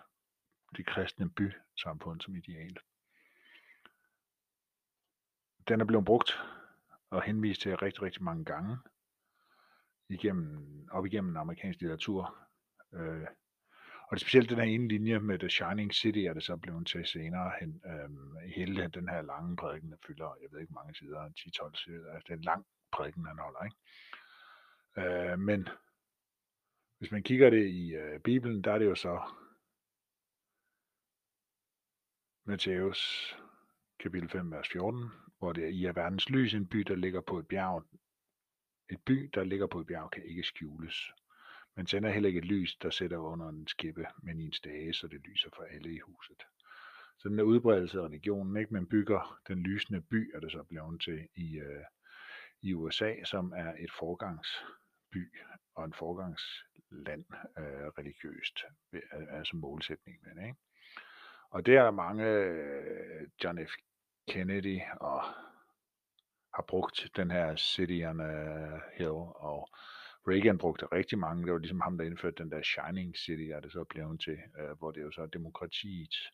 [0.76, 2.76] det kristne bysamfund som ideal.
[5.68, 6.38] Den er blevet brugt
[7.10, 8.76] og henvist til rigtig, rigtig mange gange
[10.08, 12.36] igennem, op igennem amerikansk litteratur.
[12.92, 13.26] Øh,
[14.08, 16.56] og det er specielt den her ene linje med The Shining City, er det så
[16.56, 17.82] blevet til senere hen.
[17.86, 18.10] Øh,
[18.56, 22.24] hele den her lange prædiken, der fylder, jeg ved ikke mange sider, 10-12 sider, altså
[22.26, 25.32] det er en lang prædiken, han holder, ikke?
[25.32, 25.68] Øh, men
[26.98, 29.20] hvis man kigger det i øh, Bibelen, der er det jo så
[32.44, 33.36] Matthæus
[33.98, 37.20] kapitel 5, vers 14, hvor det er, I er verdens lys, en by, der ligger
[37.20, 37.84] på et bjerg.
[38.90, 41.12] Et by, der ligger på et bjerg, kan ikke skjules.
[41.76, 44.94] Man tænder heller ikke et lys, der sætter under en skæppe, men i en stage,
[44.94, 46.42] så det lyser for alle i huset.
[47.18, 48.74] Så den der udbredelse af religionen, ikke?
[48.74, 51.84] man bygger den lysende by, er det så blevet til i, øh,
[52.62, 55.38] i USA, som er et forgangsby
[55.74, 57.24] og en forgangsland
[57.58, 58.58] øh, religiøst,
[59.30, 60.48] altså målsætning med det.
[60.48, 60.58] Ikke?
[61.50, 63.70] Og der er der mange, øh, John F.
[64.28, 65.22] Kennedy og
[66.54, 69.68] har brugt den her City on a Hill og
[70.28, 73.60] Reagan brugte rigtig mange, det var ligesom ham, der indførte den der Shining City, er
[73.60, 76.32] det så blevet til, øh, hvor det jo så er demokratiets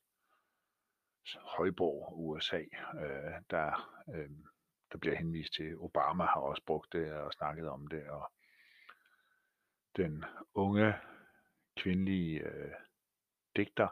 [1.56, 2.62] højborg, USA,
[2.94, 4.30] øh, der, øh,
[4.92, 5.78] der bliver henvist til.
[5.78, 8.32] Obama har også brugt det og snakket om det, og
[9.96, 10.94] den unge
[11.76, 12.72] kvindelige øh,
[13.56, 13.88] digter,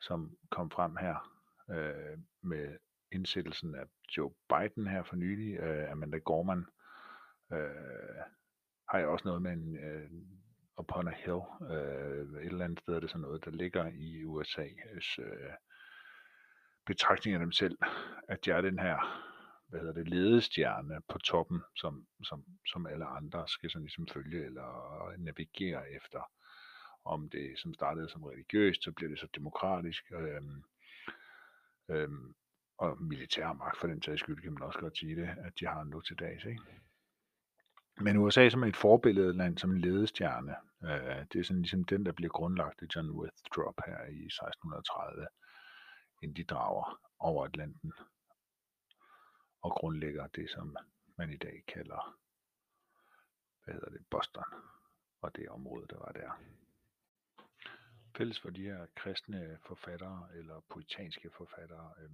[0.00, 2.78] som kom frem her øh, med
[3.12, 3.84] indsættelsen af
[4.16, 6.66] Joe Biden her for nylig, øh, Amanda Gorman,
[7.52, 8.22] øh,
[8.90, 10.10] har jeg også noget med en øh,
[10.78, 11.40] Upon a Hill,
[11.70, 15.52] øh, et eller andet sted er det sådan noget, der ligger i USA's øh,
[16.86, 17.78] betragtning af dem selv,
[18.28, 18.98] at jeg er den her,
[19.68, 24.44] hvad hedder det, ledestjerne på toppen, som, som, som alle andre skal sådan ligesom følge
[24.44, 24.70] eller
[25.18, 26.30] navigere efter.
[27.04, 30.42] Om det, som startede som religiøst, så bliver det så demokratisk, øh,
[31.90, 32.08] øh,
[32.78, 35.84] og militærmagt for den sags skyld, kan man også godt sige det, at de har
[35.84, 36.62] nu til dags, ikke?
[38.00, 42.12] Men USA som et forbilledeland, som en ledestjerne, øh, det er sådan ligesom den, der
[42.12, 45.26] bliver grundlagt af John Withrop her i 1630,
[46.22, 47.92] inden de drager over Atlanten
[49.62, 50.76] og grundlægger det, som
[51.18, 52.18] man i dag kalder,
[53.64, 54.44] hvad hedder det, Boston,
[55.20, 56.30] og det område, der var der.
[58.16, 62.10] Fælles for de her kristne forfattere, eller puritanske forfattere, øh,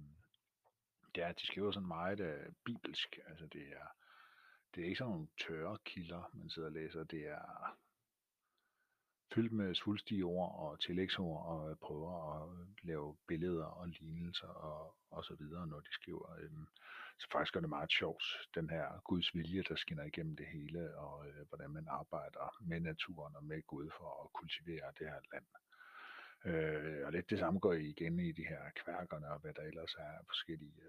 [1.15, 3.87] det er, at de skriver sådan meget øh, bibelsk, altså det er,
[4.75, 7.03] det er ikke sådan nogle tørre kilder, man sidder og læser.
[7.03, 7.77] Det er
[9.33, 14.47] fyldt med svulstige ord og tillægsord, og øh, prøver at øh, lave billeder og lignelser
[14.47, 16.35] og, og så videre, når de skriver.
[16.39, 16.67] Øhm,
[17.19, 18.23] så faktisk er det meget sjovt,
[18.55, 22.79] den her Guds vilje, der skinner igennem det hele, og øh, hvordan man arbejder med
[22.79, 25.45] naturen og med Gud for at kultivere det her land.
[26.45, 29.95] Øh, og lidt det samme går igen i de her kværkerne og hvad der ellers
[29.99, 30.81] er forskellige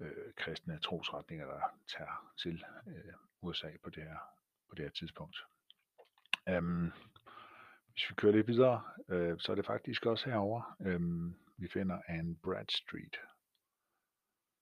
[0.00, 1.60] øh, øh, kristne trosretninger, der
[1.96, 4.18] tager til øh, USA på det her,
[4.68, 5.36] på det her tidspunkt.
[6.48, 6.92] Øhm,
[7.92, 11.00] hvis vi kører lidt videre, øh, så er det faktisk også herover øh,
[11.58, 13.16] vi finder Anne Bradstreet,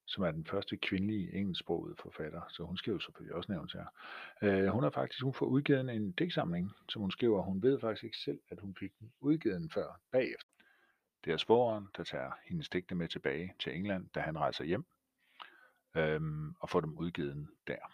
[0.07, 3.87] som er den første kvindelige engelsksprogede forfatter, så hun skriver selvfølgelig også nævnt her.
[4.43, 7.43] Øh, hun har faktisk hun får udgivet en digtsamling, som hun skriver.
[7.43, 10.51] Hun ved faktisk ikke selv, at hun fik den udgivet før bagefter.
[11.25, 14.85] Det er svoren, der tager hendes digte med tilbage til England, da han rejser hjem
[15.97, 17.93] øhm, og får dem udgivet der.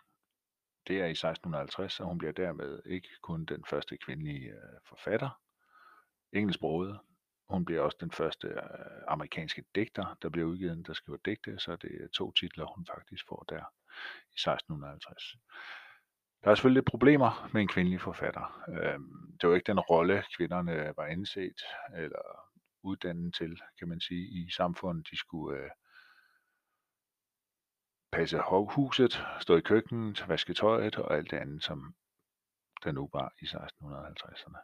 [0.89, 5.41] Det er i 1650, og hun bliver dermed ikke kun den første kvindelige øh, forfatter,
[6.33, 6.99] engelsksproget,
[7.51, 11.77] hun bliver også den første øh, amerikanske digter, der bliver udgivet, der skriver digte, så
[11.77, 13.65] det er to titler, hun faktisk får der
[14.31, 15.37] i 1650.
[16.45, 18.65] Der er selvfølgelig lidt problemer med en kvindelig forfatter.
[18.69, 21.61] Øhm, det var ikke den rolle, kvinderne var indset
[21.95, 22.51] eller
[22.83, 25.11] uddannet til, kan man sige, i samfundet.
[25.11, 25.71] De skulle øh,
[28.13, 31.95] passe huset, stå i køkkenet, vaske tøjet og alt det andet, som
[32.85, 34.59] der nu var i 1650'erne.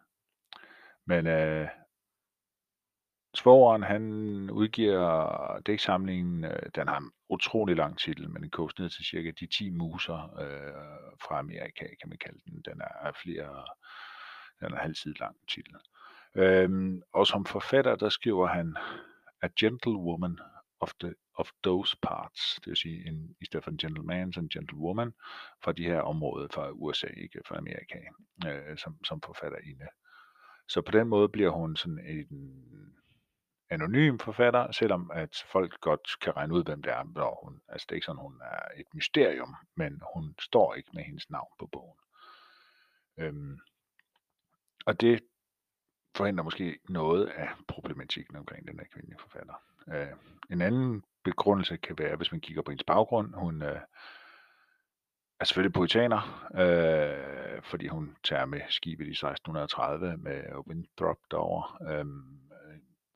[1.04, 1.68] Men øh,
[3.36, 4.02] svogeren, han
[4.50, 9.30] udgiver dæksamlingen, øh, den har en utrolig lang titel, men den koges ned til cirka
[9.40, 12.62] de 10 muser øh, fra Amerika, kan man kalde den.
[12.64, 13.64] Den er flere,
[14.60, 15.74] den er halvtid lang titel.
[16.34, 18.76] Øhm, og som forfatter, der skriver han
[19.42, 20.38] A Gentlewoman
[20.80, 24.40] of, the, of Those Parts, det vil sige en, i stedet for en gentleman, så
[24.40, 25.12] en gentlewoman
[25.64, 27.98] fra de her områder fra USA, ikke fra Amerika,
[28.46, 29.86] øh, som, som forfatterinde.
[30.68, 32.26] Så på den måde bliver hun sådan en
[33.70, 37.86] anonym forfatter, selvom at folk godt kan regne ud, hvem det er, når hun, altså
[37.88, 41.52] det er ikke sådan, hun er et mysterium, men hun står ikke med hendes navn
[41.58, 41.98] på bogen.
[43.18, 43.58] Øhm,
[44.86, 45.22] og det
[46.16, 49.54] forhindrer måske noget af problematikken omkring den her kvindelige forfatter.
[49.88, 50.16] Øh,
[50.50, 53.34] en anden begrundelse kan være, hvis man kigger på hendes baggrund.
[53.34, 53.80] Hun øh,
[55.40, 62.06] er selvfølgelig poetaner, øh, fordi hun tager med skibet i 1630 med Winthrop derover, øh,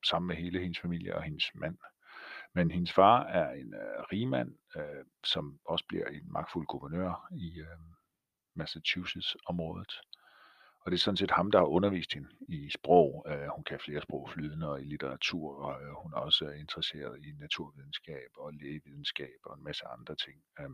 [0.05, 1.77] sammen med hele hendes familie og hendes mand.
[2.53, 7.59] Men hendes far er en øh, rigmand, øh, som også bliver en magtfuld guvernør i
[7.59, 7.77] øh,
[8.55, 10.01] Massachusetts-området.
[10.81, 13.25] Og det er sådan set ham, der har undervist hende i sprog.
[13.29, 17.19] Øh, hun kan flere sprog flydende og i litteratur, og øh, hun er også interesseret
[17.25, 20.41] i naturvidenskab og lægevidenskab og en masse andre ting.
[20.59, 20.69] Øh,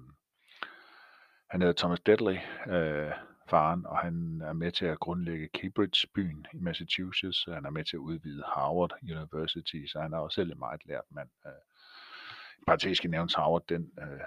[1.49, 3.11] han hedder Thomas Deadley, øh,
[3.49, 7.45] faren, og han er med til at grundlægge Cambridge-byen i Massachusetts.
[7.45, 10.85] Han er med til at udvide Harvard University, så han er også selv en meget
[10.85, 11.29] lært mand.
[11.45, 11.51] Øh,
[12.67, 14.21] Partisk nævnes Harvard, den øh,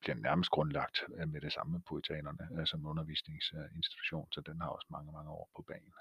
[0.00, 4.86] bliver nærmest grundlagt øh, med det samme med øh, som undervisningsinstitution, så den har også
[4.90, 5.92] mange, mange år på banen.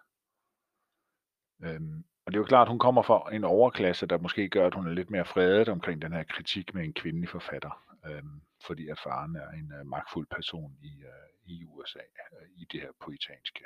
[1.63, 4.67] Øhm, og det er jo klart, at hun kommer fra en overklasse, der måske gør,
[4.67, 8.41] at hun er lidt mere fredet omkring den her kritik med en kvindelig forfatter, øhm,
[8.65, 12.81] fordi at faren er en uh, magtfuld person i, øh, i USA, øh, i det
[12.81, 13.65] her poetanske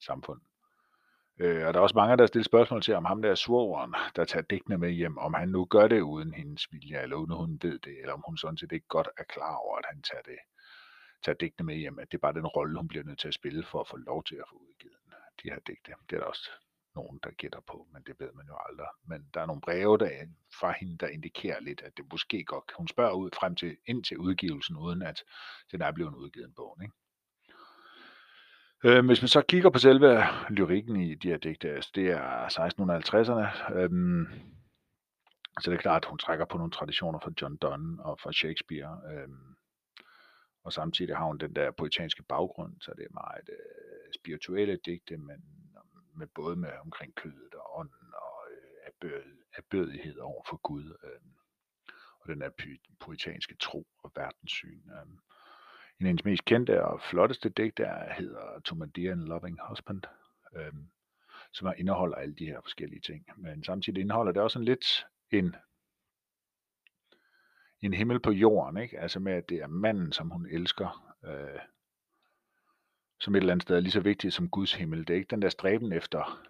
[0.00, 0.40] samfund.
[1.40, 3.94] Øh, og der er også mange, der stiller spørgsmål til, om ham der er svogeren,
[4.16, 7.36] der tager digtene med hjem, om han nu gør det uden hendes vilje, eller uden
[7.36, 10.02] hun ved det, eller om hun sådan set ikke godt er klar over, at han
[10.02, 10.38] tager det
[11.24, 13.34] tager digtene med hjem, at det er bare den rolle, hun bliver nødt til at
[13.34, 14.96] spille for at få lov til at få udgivet
[15.42, 15.92] de her digte.
[16.10, 16.50] Det er der også
[16.94, 18.88] nogen, der gætter på, men det ved man jo aldrig.
[19.04, 20.26] Men der er nogle breve der,
[20.60, 24.04] fra hende, der indikerer lidt, at det måske godt, hun spørger ud frem til, ind
[24.04, 25.24] til udgivelsen, uden at
[25.72, 26.78] den er blevet udgivet en bog.
[26.82, 26.94] Ikke?
[28.84, 32.46] Øh, hvis man så kigger på selve lyrikken i de her digte, altså det er
[32.46, 33.90] 1650'erne, øh,
[35.60, 38.32] så det er klart, at hun trækker på nogle traditioner fra John Donne og fra
[38.32, 39.00] Shakespeare.
[39.12, 39.28] Øh,
[40.64, 45.16] og samtidig har hun den der poetanske baggrund, så det er meget øh, spirituelle digte,
[45.16, 45.44] men
[46.14, 48.36] med både med omkring kødet og ånden og
[49.02, 49.22] øh,
[49.56, 50.96] erbødighed over for Gud.
[51.04, 51.20] Øh,
[52.20, 52.50] og den der
[53.00, 54.90] poetanske tro og verdenssyn.
[54.90, 55.18] Øh.
[56.02, 57.86] En af hendes mest kendte og flotteste digte
[58.18, 60.02] hedder To My Dear and Loving Husband,
[60.56, 60.72] øh,
[61.52, 63.26] som indeholder alle de her forskellige ting.
[63.36, 65.56] Men samtidig indeholder det også en lidt en,
[67.82, 69.00] en himmel på jorden, ikke?
[69.00, 71.60] altså med at det er manden, som hun elsker, øh,
[73.20, 74.98] som et eller andet sted er lige så vigtigt som Guds himmel.
[74.98, 76.42] Det er ikke den der stræben efter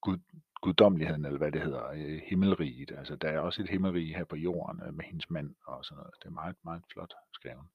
[0.00, 0.18] Gud,
[0.54, 2.90] guddommeligheden, eller hvad det hedder, øh, himmelriget.
[2.98, 5.96] Altså, der er også et himmelrige her på jorden øh, med hendes mand og sådan
[5.96, 6.14] noget.
[6.22, 7.66] Det er meget, meget flot skrevet.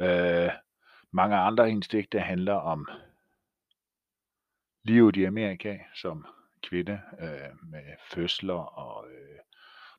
[0.00, 0.50] Øh,
[1.10, 2.88] mange andre af hendes digte handler om
[4.84, 6.26] livet i Amerika som
[6.62, 9.38] kvinde øh, med fødsler og øh,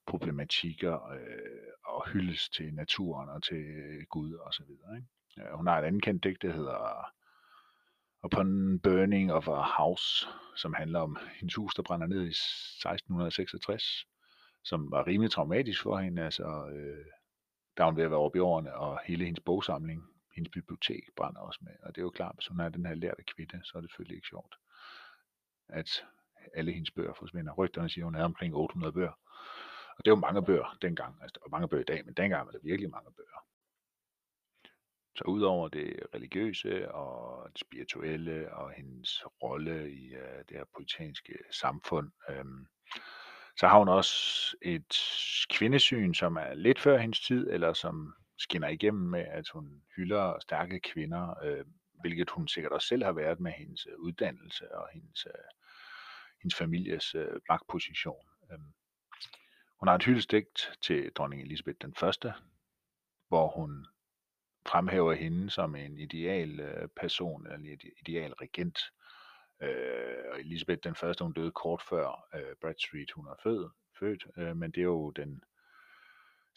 [0.06, 3.66] problematikker øh, og hyldes til naturen og til
[4.10, 4.96] Gud og så videre.
[4.98, 5.50] Ikke?
[5.50, 7.14] Øh, hun har et andet kendt digt, der hedder
[8.24, 14.08] Upon Burning of a House, som handler om hendes hus, der brænder ned i 1666,
[14.64, 16.24] som var rimelig traumatisk for hende.
[16.24, 17.06] Altså, øh,
[17.78, 20.04] der hun ved at være oppe i årene, og hele hendes bogsamling,
[20.36, 21.74] hendes bibliotek brænder også med.
[21.84, 23.90] Og det er jo klart, hvis hun er den her lærte kvinde, så er det
[23.90, 24.56] selvfølgelig ikke sjovt,
[25.70, 26.06] at
[26.54, 27.54] alle hendes bøger forsvinder.
[27.54, 29.20] Rygterne siger, at hun er omkring 800 bøger.
[29.98, 31.22] Og det er mange bøger dengang.
[31.22, 33.48] Altså, der var mange bøger i dag, men dengang var der virkelig mange bøger.
[35.16, 41.34] Så udover det religiøse og det spirituelle og hendes rolle i uh, det her poetanske
[41.52, 42.46] samfund, øh,
[43.60, 44.98] så har hun også et
[45.50, 50.40] kvindesyn, som er lidt før hendes tid, eller som skinner igennem med, at hun hylder
[50.40, 51.66] stærke kvinder, øh,
[52.02, 55.44] hvilket hun sikkert også selv har været med hendes øh, uddannelse og hendes, øh,
[56.42, 58.26] hendes families øh, magtposition.
[58.52, 58.60] Øh.
[59.80, 62.34] hun har et hyldestigt til dronning Elisabeth den første,
[63.28, 63.86] hvor hun
[64.68, 68.80] fremhæver hende som en ideal øh, person, eller en ideal regent.
[69.62, 74.26] Øh, og Elisabeth den første, hun døde kort før øh, Bradstreet, hun er født, født
[74.38, 75.44] øh, men det er jo den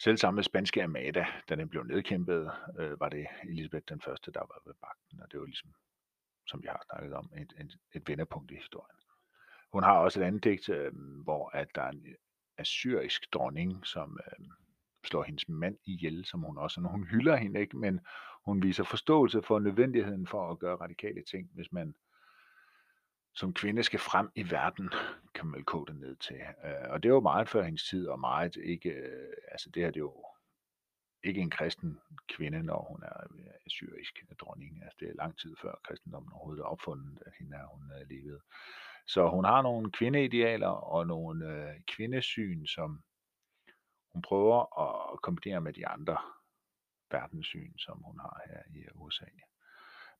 [0.03, 4.39] Selv samme spanske Amada, da den blev nedkæmpet, øh, var det Elisabeth den første, der
[4.39, 5.73] var ved magten, og det var ligesom,
[6.47, 8.97] som vi har snakket om, et, et, et vendepunkt i historien.
[9.73, 10.91] Hun har også et andet digt, øh,
[11.23, 12.05] hvor at der er en
[12.57, 14.45] assyrisk dronning, som øh,
[15.03, 17.99] slår hendes mand ihjel, som hun også, når hun hylder hende ikke, men
[18.45, 21.95] hun viser forståelse for nødvendigheden for at gøre radikale ting, hvis man
[23.33, 24.89] som kvinde skal frem i verden,
[25.33, 26.41] kan man vel kode det ned til.
[26.65, 29.91] Øh, og det var meget før hendes tid, og meget ikke, øh, altså det her
[29.91, 30.25] det er jo
[31.23, 34.83] ikke en kristen kvinde, når hun er øh, syrisk dronning.
[34.83, 38.01] Altså det er lang tid før kristendommen overhovedet er opfundet, at hende er, hun øh,
[38.01, 38.41] er levet.
[39.07, 43.03] Så hun har nogle kvindeidealer og nogle øh, kvindesyn, som
[44.13, 44.79] hun prøver
[45.13, 46.17] at kombinere med de andre
[47.11, 49.25] verdenssyn, som hun har her i USA.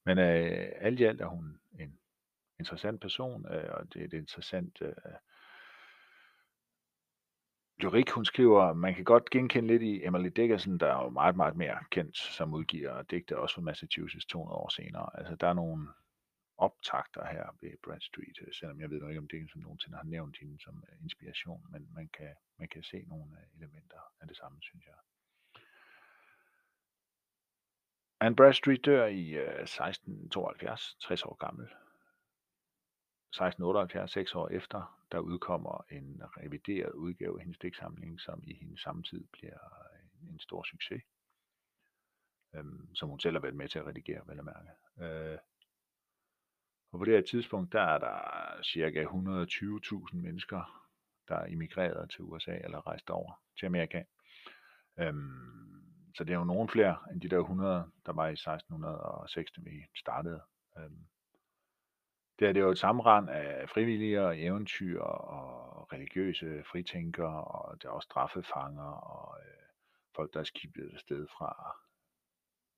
[0.06, 2.00] Men øh, alt i alt er hun en
[2.62, 4.94] interessant person, øh, og det er et interessant øh,
[7.82, 8.74] lyrik, hun skriver.
[8.74, 12.18] Man kan godt genkende lidt i Emily Dickerson, der er jo meget, meget mere kendt
[12.18, 15.10] som udgiver digte, også for Massachusetts 200 år senere.
[15.18, 15.88] Altså, der er nogle
[16.58, 20.64] optagter her ved Bradstreet, Street, selvom jeg ved ikke, om Dickinson nogensinde har nævnt hende
[20.64, 24.58] som øh, inspiration, men man kan, man kan se nogle øh, elementer af det samme,
[24.62, 24.96] synes jeg.
[28.20, 31.68] Anne Bradstreet dør i 1672, 60 år gammel.
[33.32, 38.82] 1678, seks år efter, der udkommer en revideret udgave af hendes digtsamling, som i hendes
[38.82, 39.60] samtid bliver
[40.30, 41.04] en stor succes,
[42.56, 44.70] øhm, som hun selv har været med til at redigere, vel at mærke.
[45.02, 45.38] Øh,
[46.92, 50.88] og på det her tidspunkt, der er der cirka 120.000 mennesker,
[51.28, 54.04] der er immigreret til USA eller rejst over til Amerika.
[55.00, 59.52] Øhm, så det er jo nogen flere end de der 100, der var i 1606,
[59.52, 60.42] da vi startede.
[60.78, 61.08] Øhm,
[62.42, 67.90] det er det jo et samrand af frivillige og eventyr og religiøse fritænkere, og der
[67.90, 69.64] er også straffefanger og øh,
[70.16, 71.76] folk, der er skibet afsted fra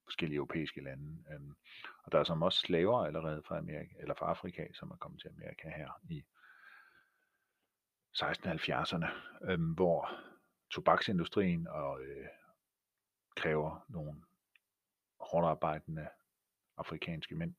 [0.04, 1.24] forskellige europæiske lande.
[1.34, 1.56] Øhm,
[2.04, 5.22] og der er som også slaver allerede fra, Amerika, eller fra Afrika, som er kommet
[5.22, 6.24] til Amerika her i
[8.18, 9.08] 1670'erne,
[9.52, 10.10] øhm, hvor
[10.72, 12.28] tobaksindustrien og øh,
[13.36, 14.24] kræver nogle
[15.20, 16.08] hårdt arbejdende
[16.78, 17.56] afrikanske mænd.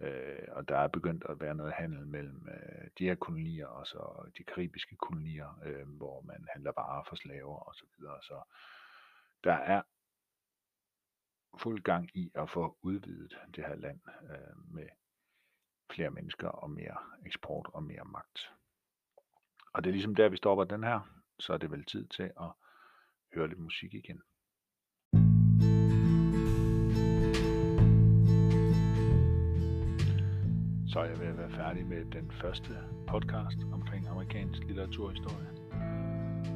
[0.00, 3.86] Øh, og der er begyndt at være noget handel mellem øh, de her kolonier og
[3.86, 8.22] så de karibiske kolonier, øh, hvor man handler varer for slaver og så videre.
[8.22, 8.42] Så
[9.44, 9.82] der er
[11.58, 14.88] fuld gang i at få udvidet det her land øh, med
[15.90, 18.52] flere mennesker og mere eksport og mere magt.
[19.72, 21.00] Og det er ligesom der, vi stopper den her.
[21.38, 22.52] Så er det vel tid til at
[23.34, 24.22] høre lidt musik igen.
[30.96, 32.70] Så er jeg ved at være færdig med den første
[33.06, 35.48] podcast omkring amerikansk litteraturhistorie.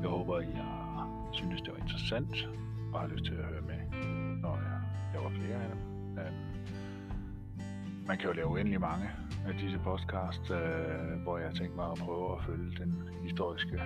[0.02, 2.48] Jeg håber, I har synes, det var interessant
[2.92, 3.80] og har lyst til at høre med,
[4.42, 4.80] når jeg
[5.14, 5.78] laver flere af dem.
[6.18, 6.34] Øhm,
[8.06, 9.10] man kan jo lave uendelig mange
[9.46, 13.78] af disse podcasts, øh, hvor jeg tænker mig at prøve at følge den historiske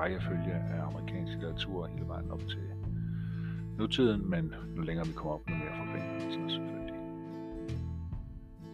[0.00, 2.66] rækkefølge af amerikansk litteratur hele vejen op til
[3.78, 6.73] nutiden, men nu længere vi kommer op, nu mere forbindelser selvfølgelig.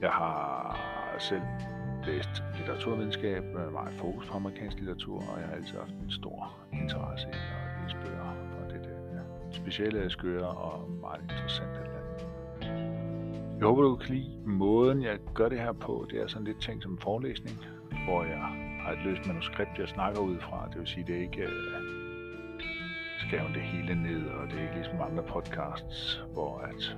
[0.01, 0.77] Jeg har
[1.19, 1.43] selv
[2.05, 6.57] læst litteraturvidenskab med meget fokus på amerikansk litteratur, og jeg har altid haft en stor
[6.73, 9.23] interesse i at læse bøger fra det der
[9.53, 12.01] specielle, skøre og meget interessante land.
[13.59, 16.07] Jeg håber, du kan lide måden, jeg gør det her på.
[16.11, 17.59] Det er sådan lidt tænkt som en forelæsning,
[18.05, 18.39] hvor jeg
[18.83, 20.69] har et løst manuskript, jeg snakker ud fra.
[20.71, 21.83] Det vil sige, det er ikke øh,
[23.19, 26.97] skrevet det hele ned, og det er ikke ligesom andre podcasts, hvor at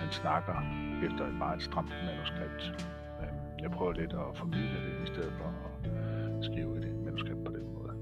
[0.00, 0.54] man snakker
[1.04, 2.62] efter et meget stramt manuskript.
[3.22, 5.48] Øhm, jeg prøver lidt at formidle det, i stedet for
[5.84, 7.92] at skrive et manuskript på den måde.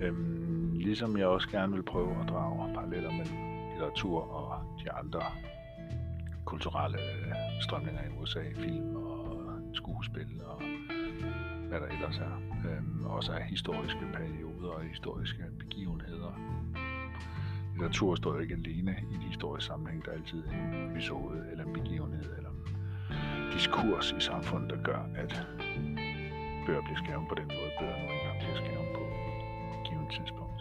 [0.00, 3.36] Øhm, ligesom jeg også gerne vil prøve at drage paralleller mellem
[3.70, 5.22] litteratur og de andre
[6.44, 9.24] kulturelle øh, strømninger i USA, film og
[9.72, 10.62] skuespil og
[11.68, 12.34] hvad der ellers er.
[12.68, 16.32] Øhm, også af historiske perioder og historiske begivenheder.
[17.74, 20.04] Litteratur står jo ikke alene i de historiske sammenhæng.
[20.04, 22.50] Der er altid en episode eller en begivenhed eller
[23.52, 25.46] diskurs i samfundet, der gør, at
[26.66, 29.02] bøger bliver skrevet på den måde, bøger nu engang bliver skrevet på
[29.74, 30.60] et givet tidspunkt.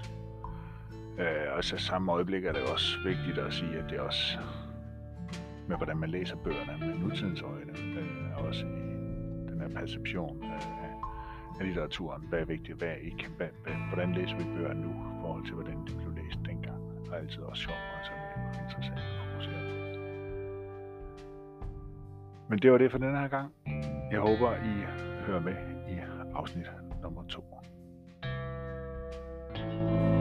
[1.20, 4.38] Øh, og så samme øjeblik er det også vigtigt at sige, at det er også
[5.68, 10.60] med, hvordan man læser bøgerne med nutidens øjne, øh, også i den her perception af,
[11.60, 12.22] af litteraturen.
[12.30, 13.28] Hvad er vigtigt, hvad er ikke?
[13.38, 16.63] Hvad, hvad, hvordan læser vi bøger nu i forhold til, hvordan de blev læst dengang?
[17.14, 19.76] som altid også sjov, og som er interessant at fokusere på.
[22.50, 23.52] Men det var det for den her gang.
[24.12, 24.86] Jeg håber, I
[25.26, 25.56] hører med
[25.90, 26.00] i
[26.36, 27.44] afsnit nummer 2.
[29.56, 30.13] thank you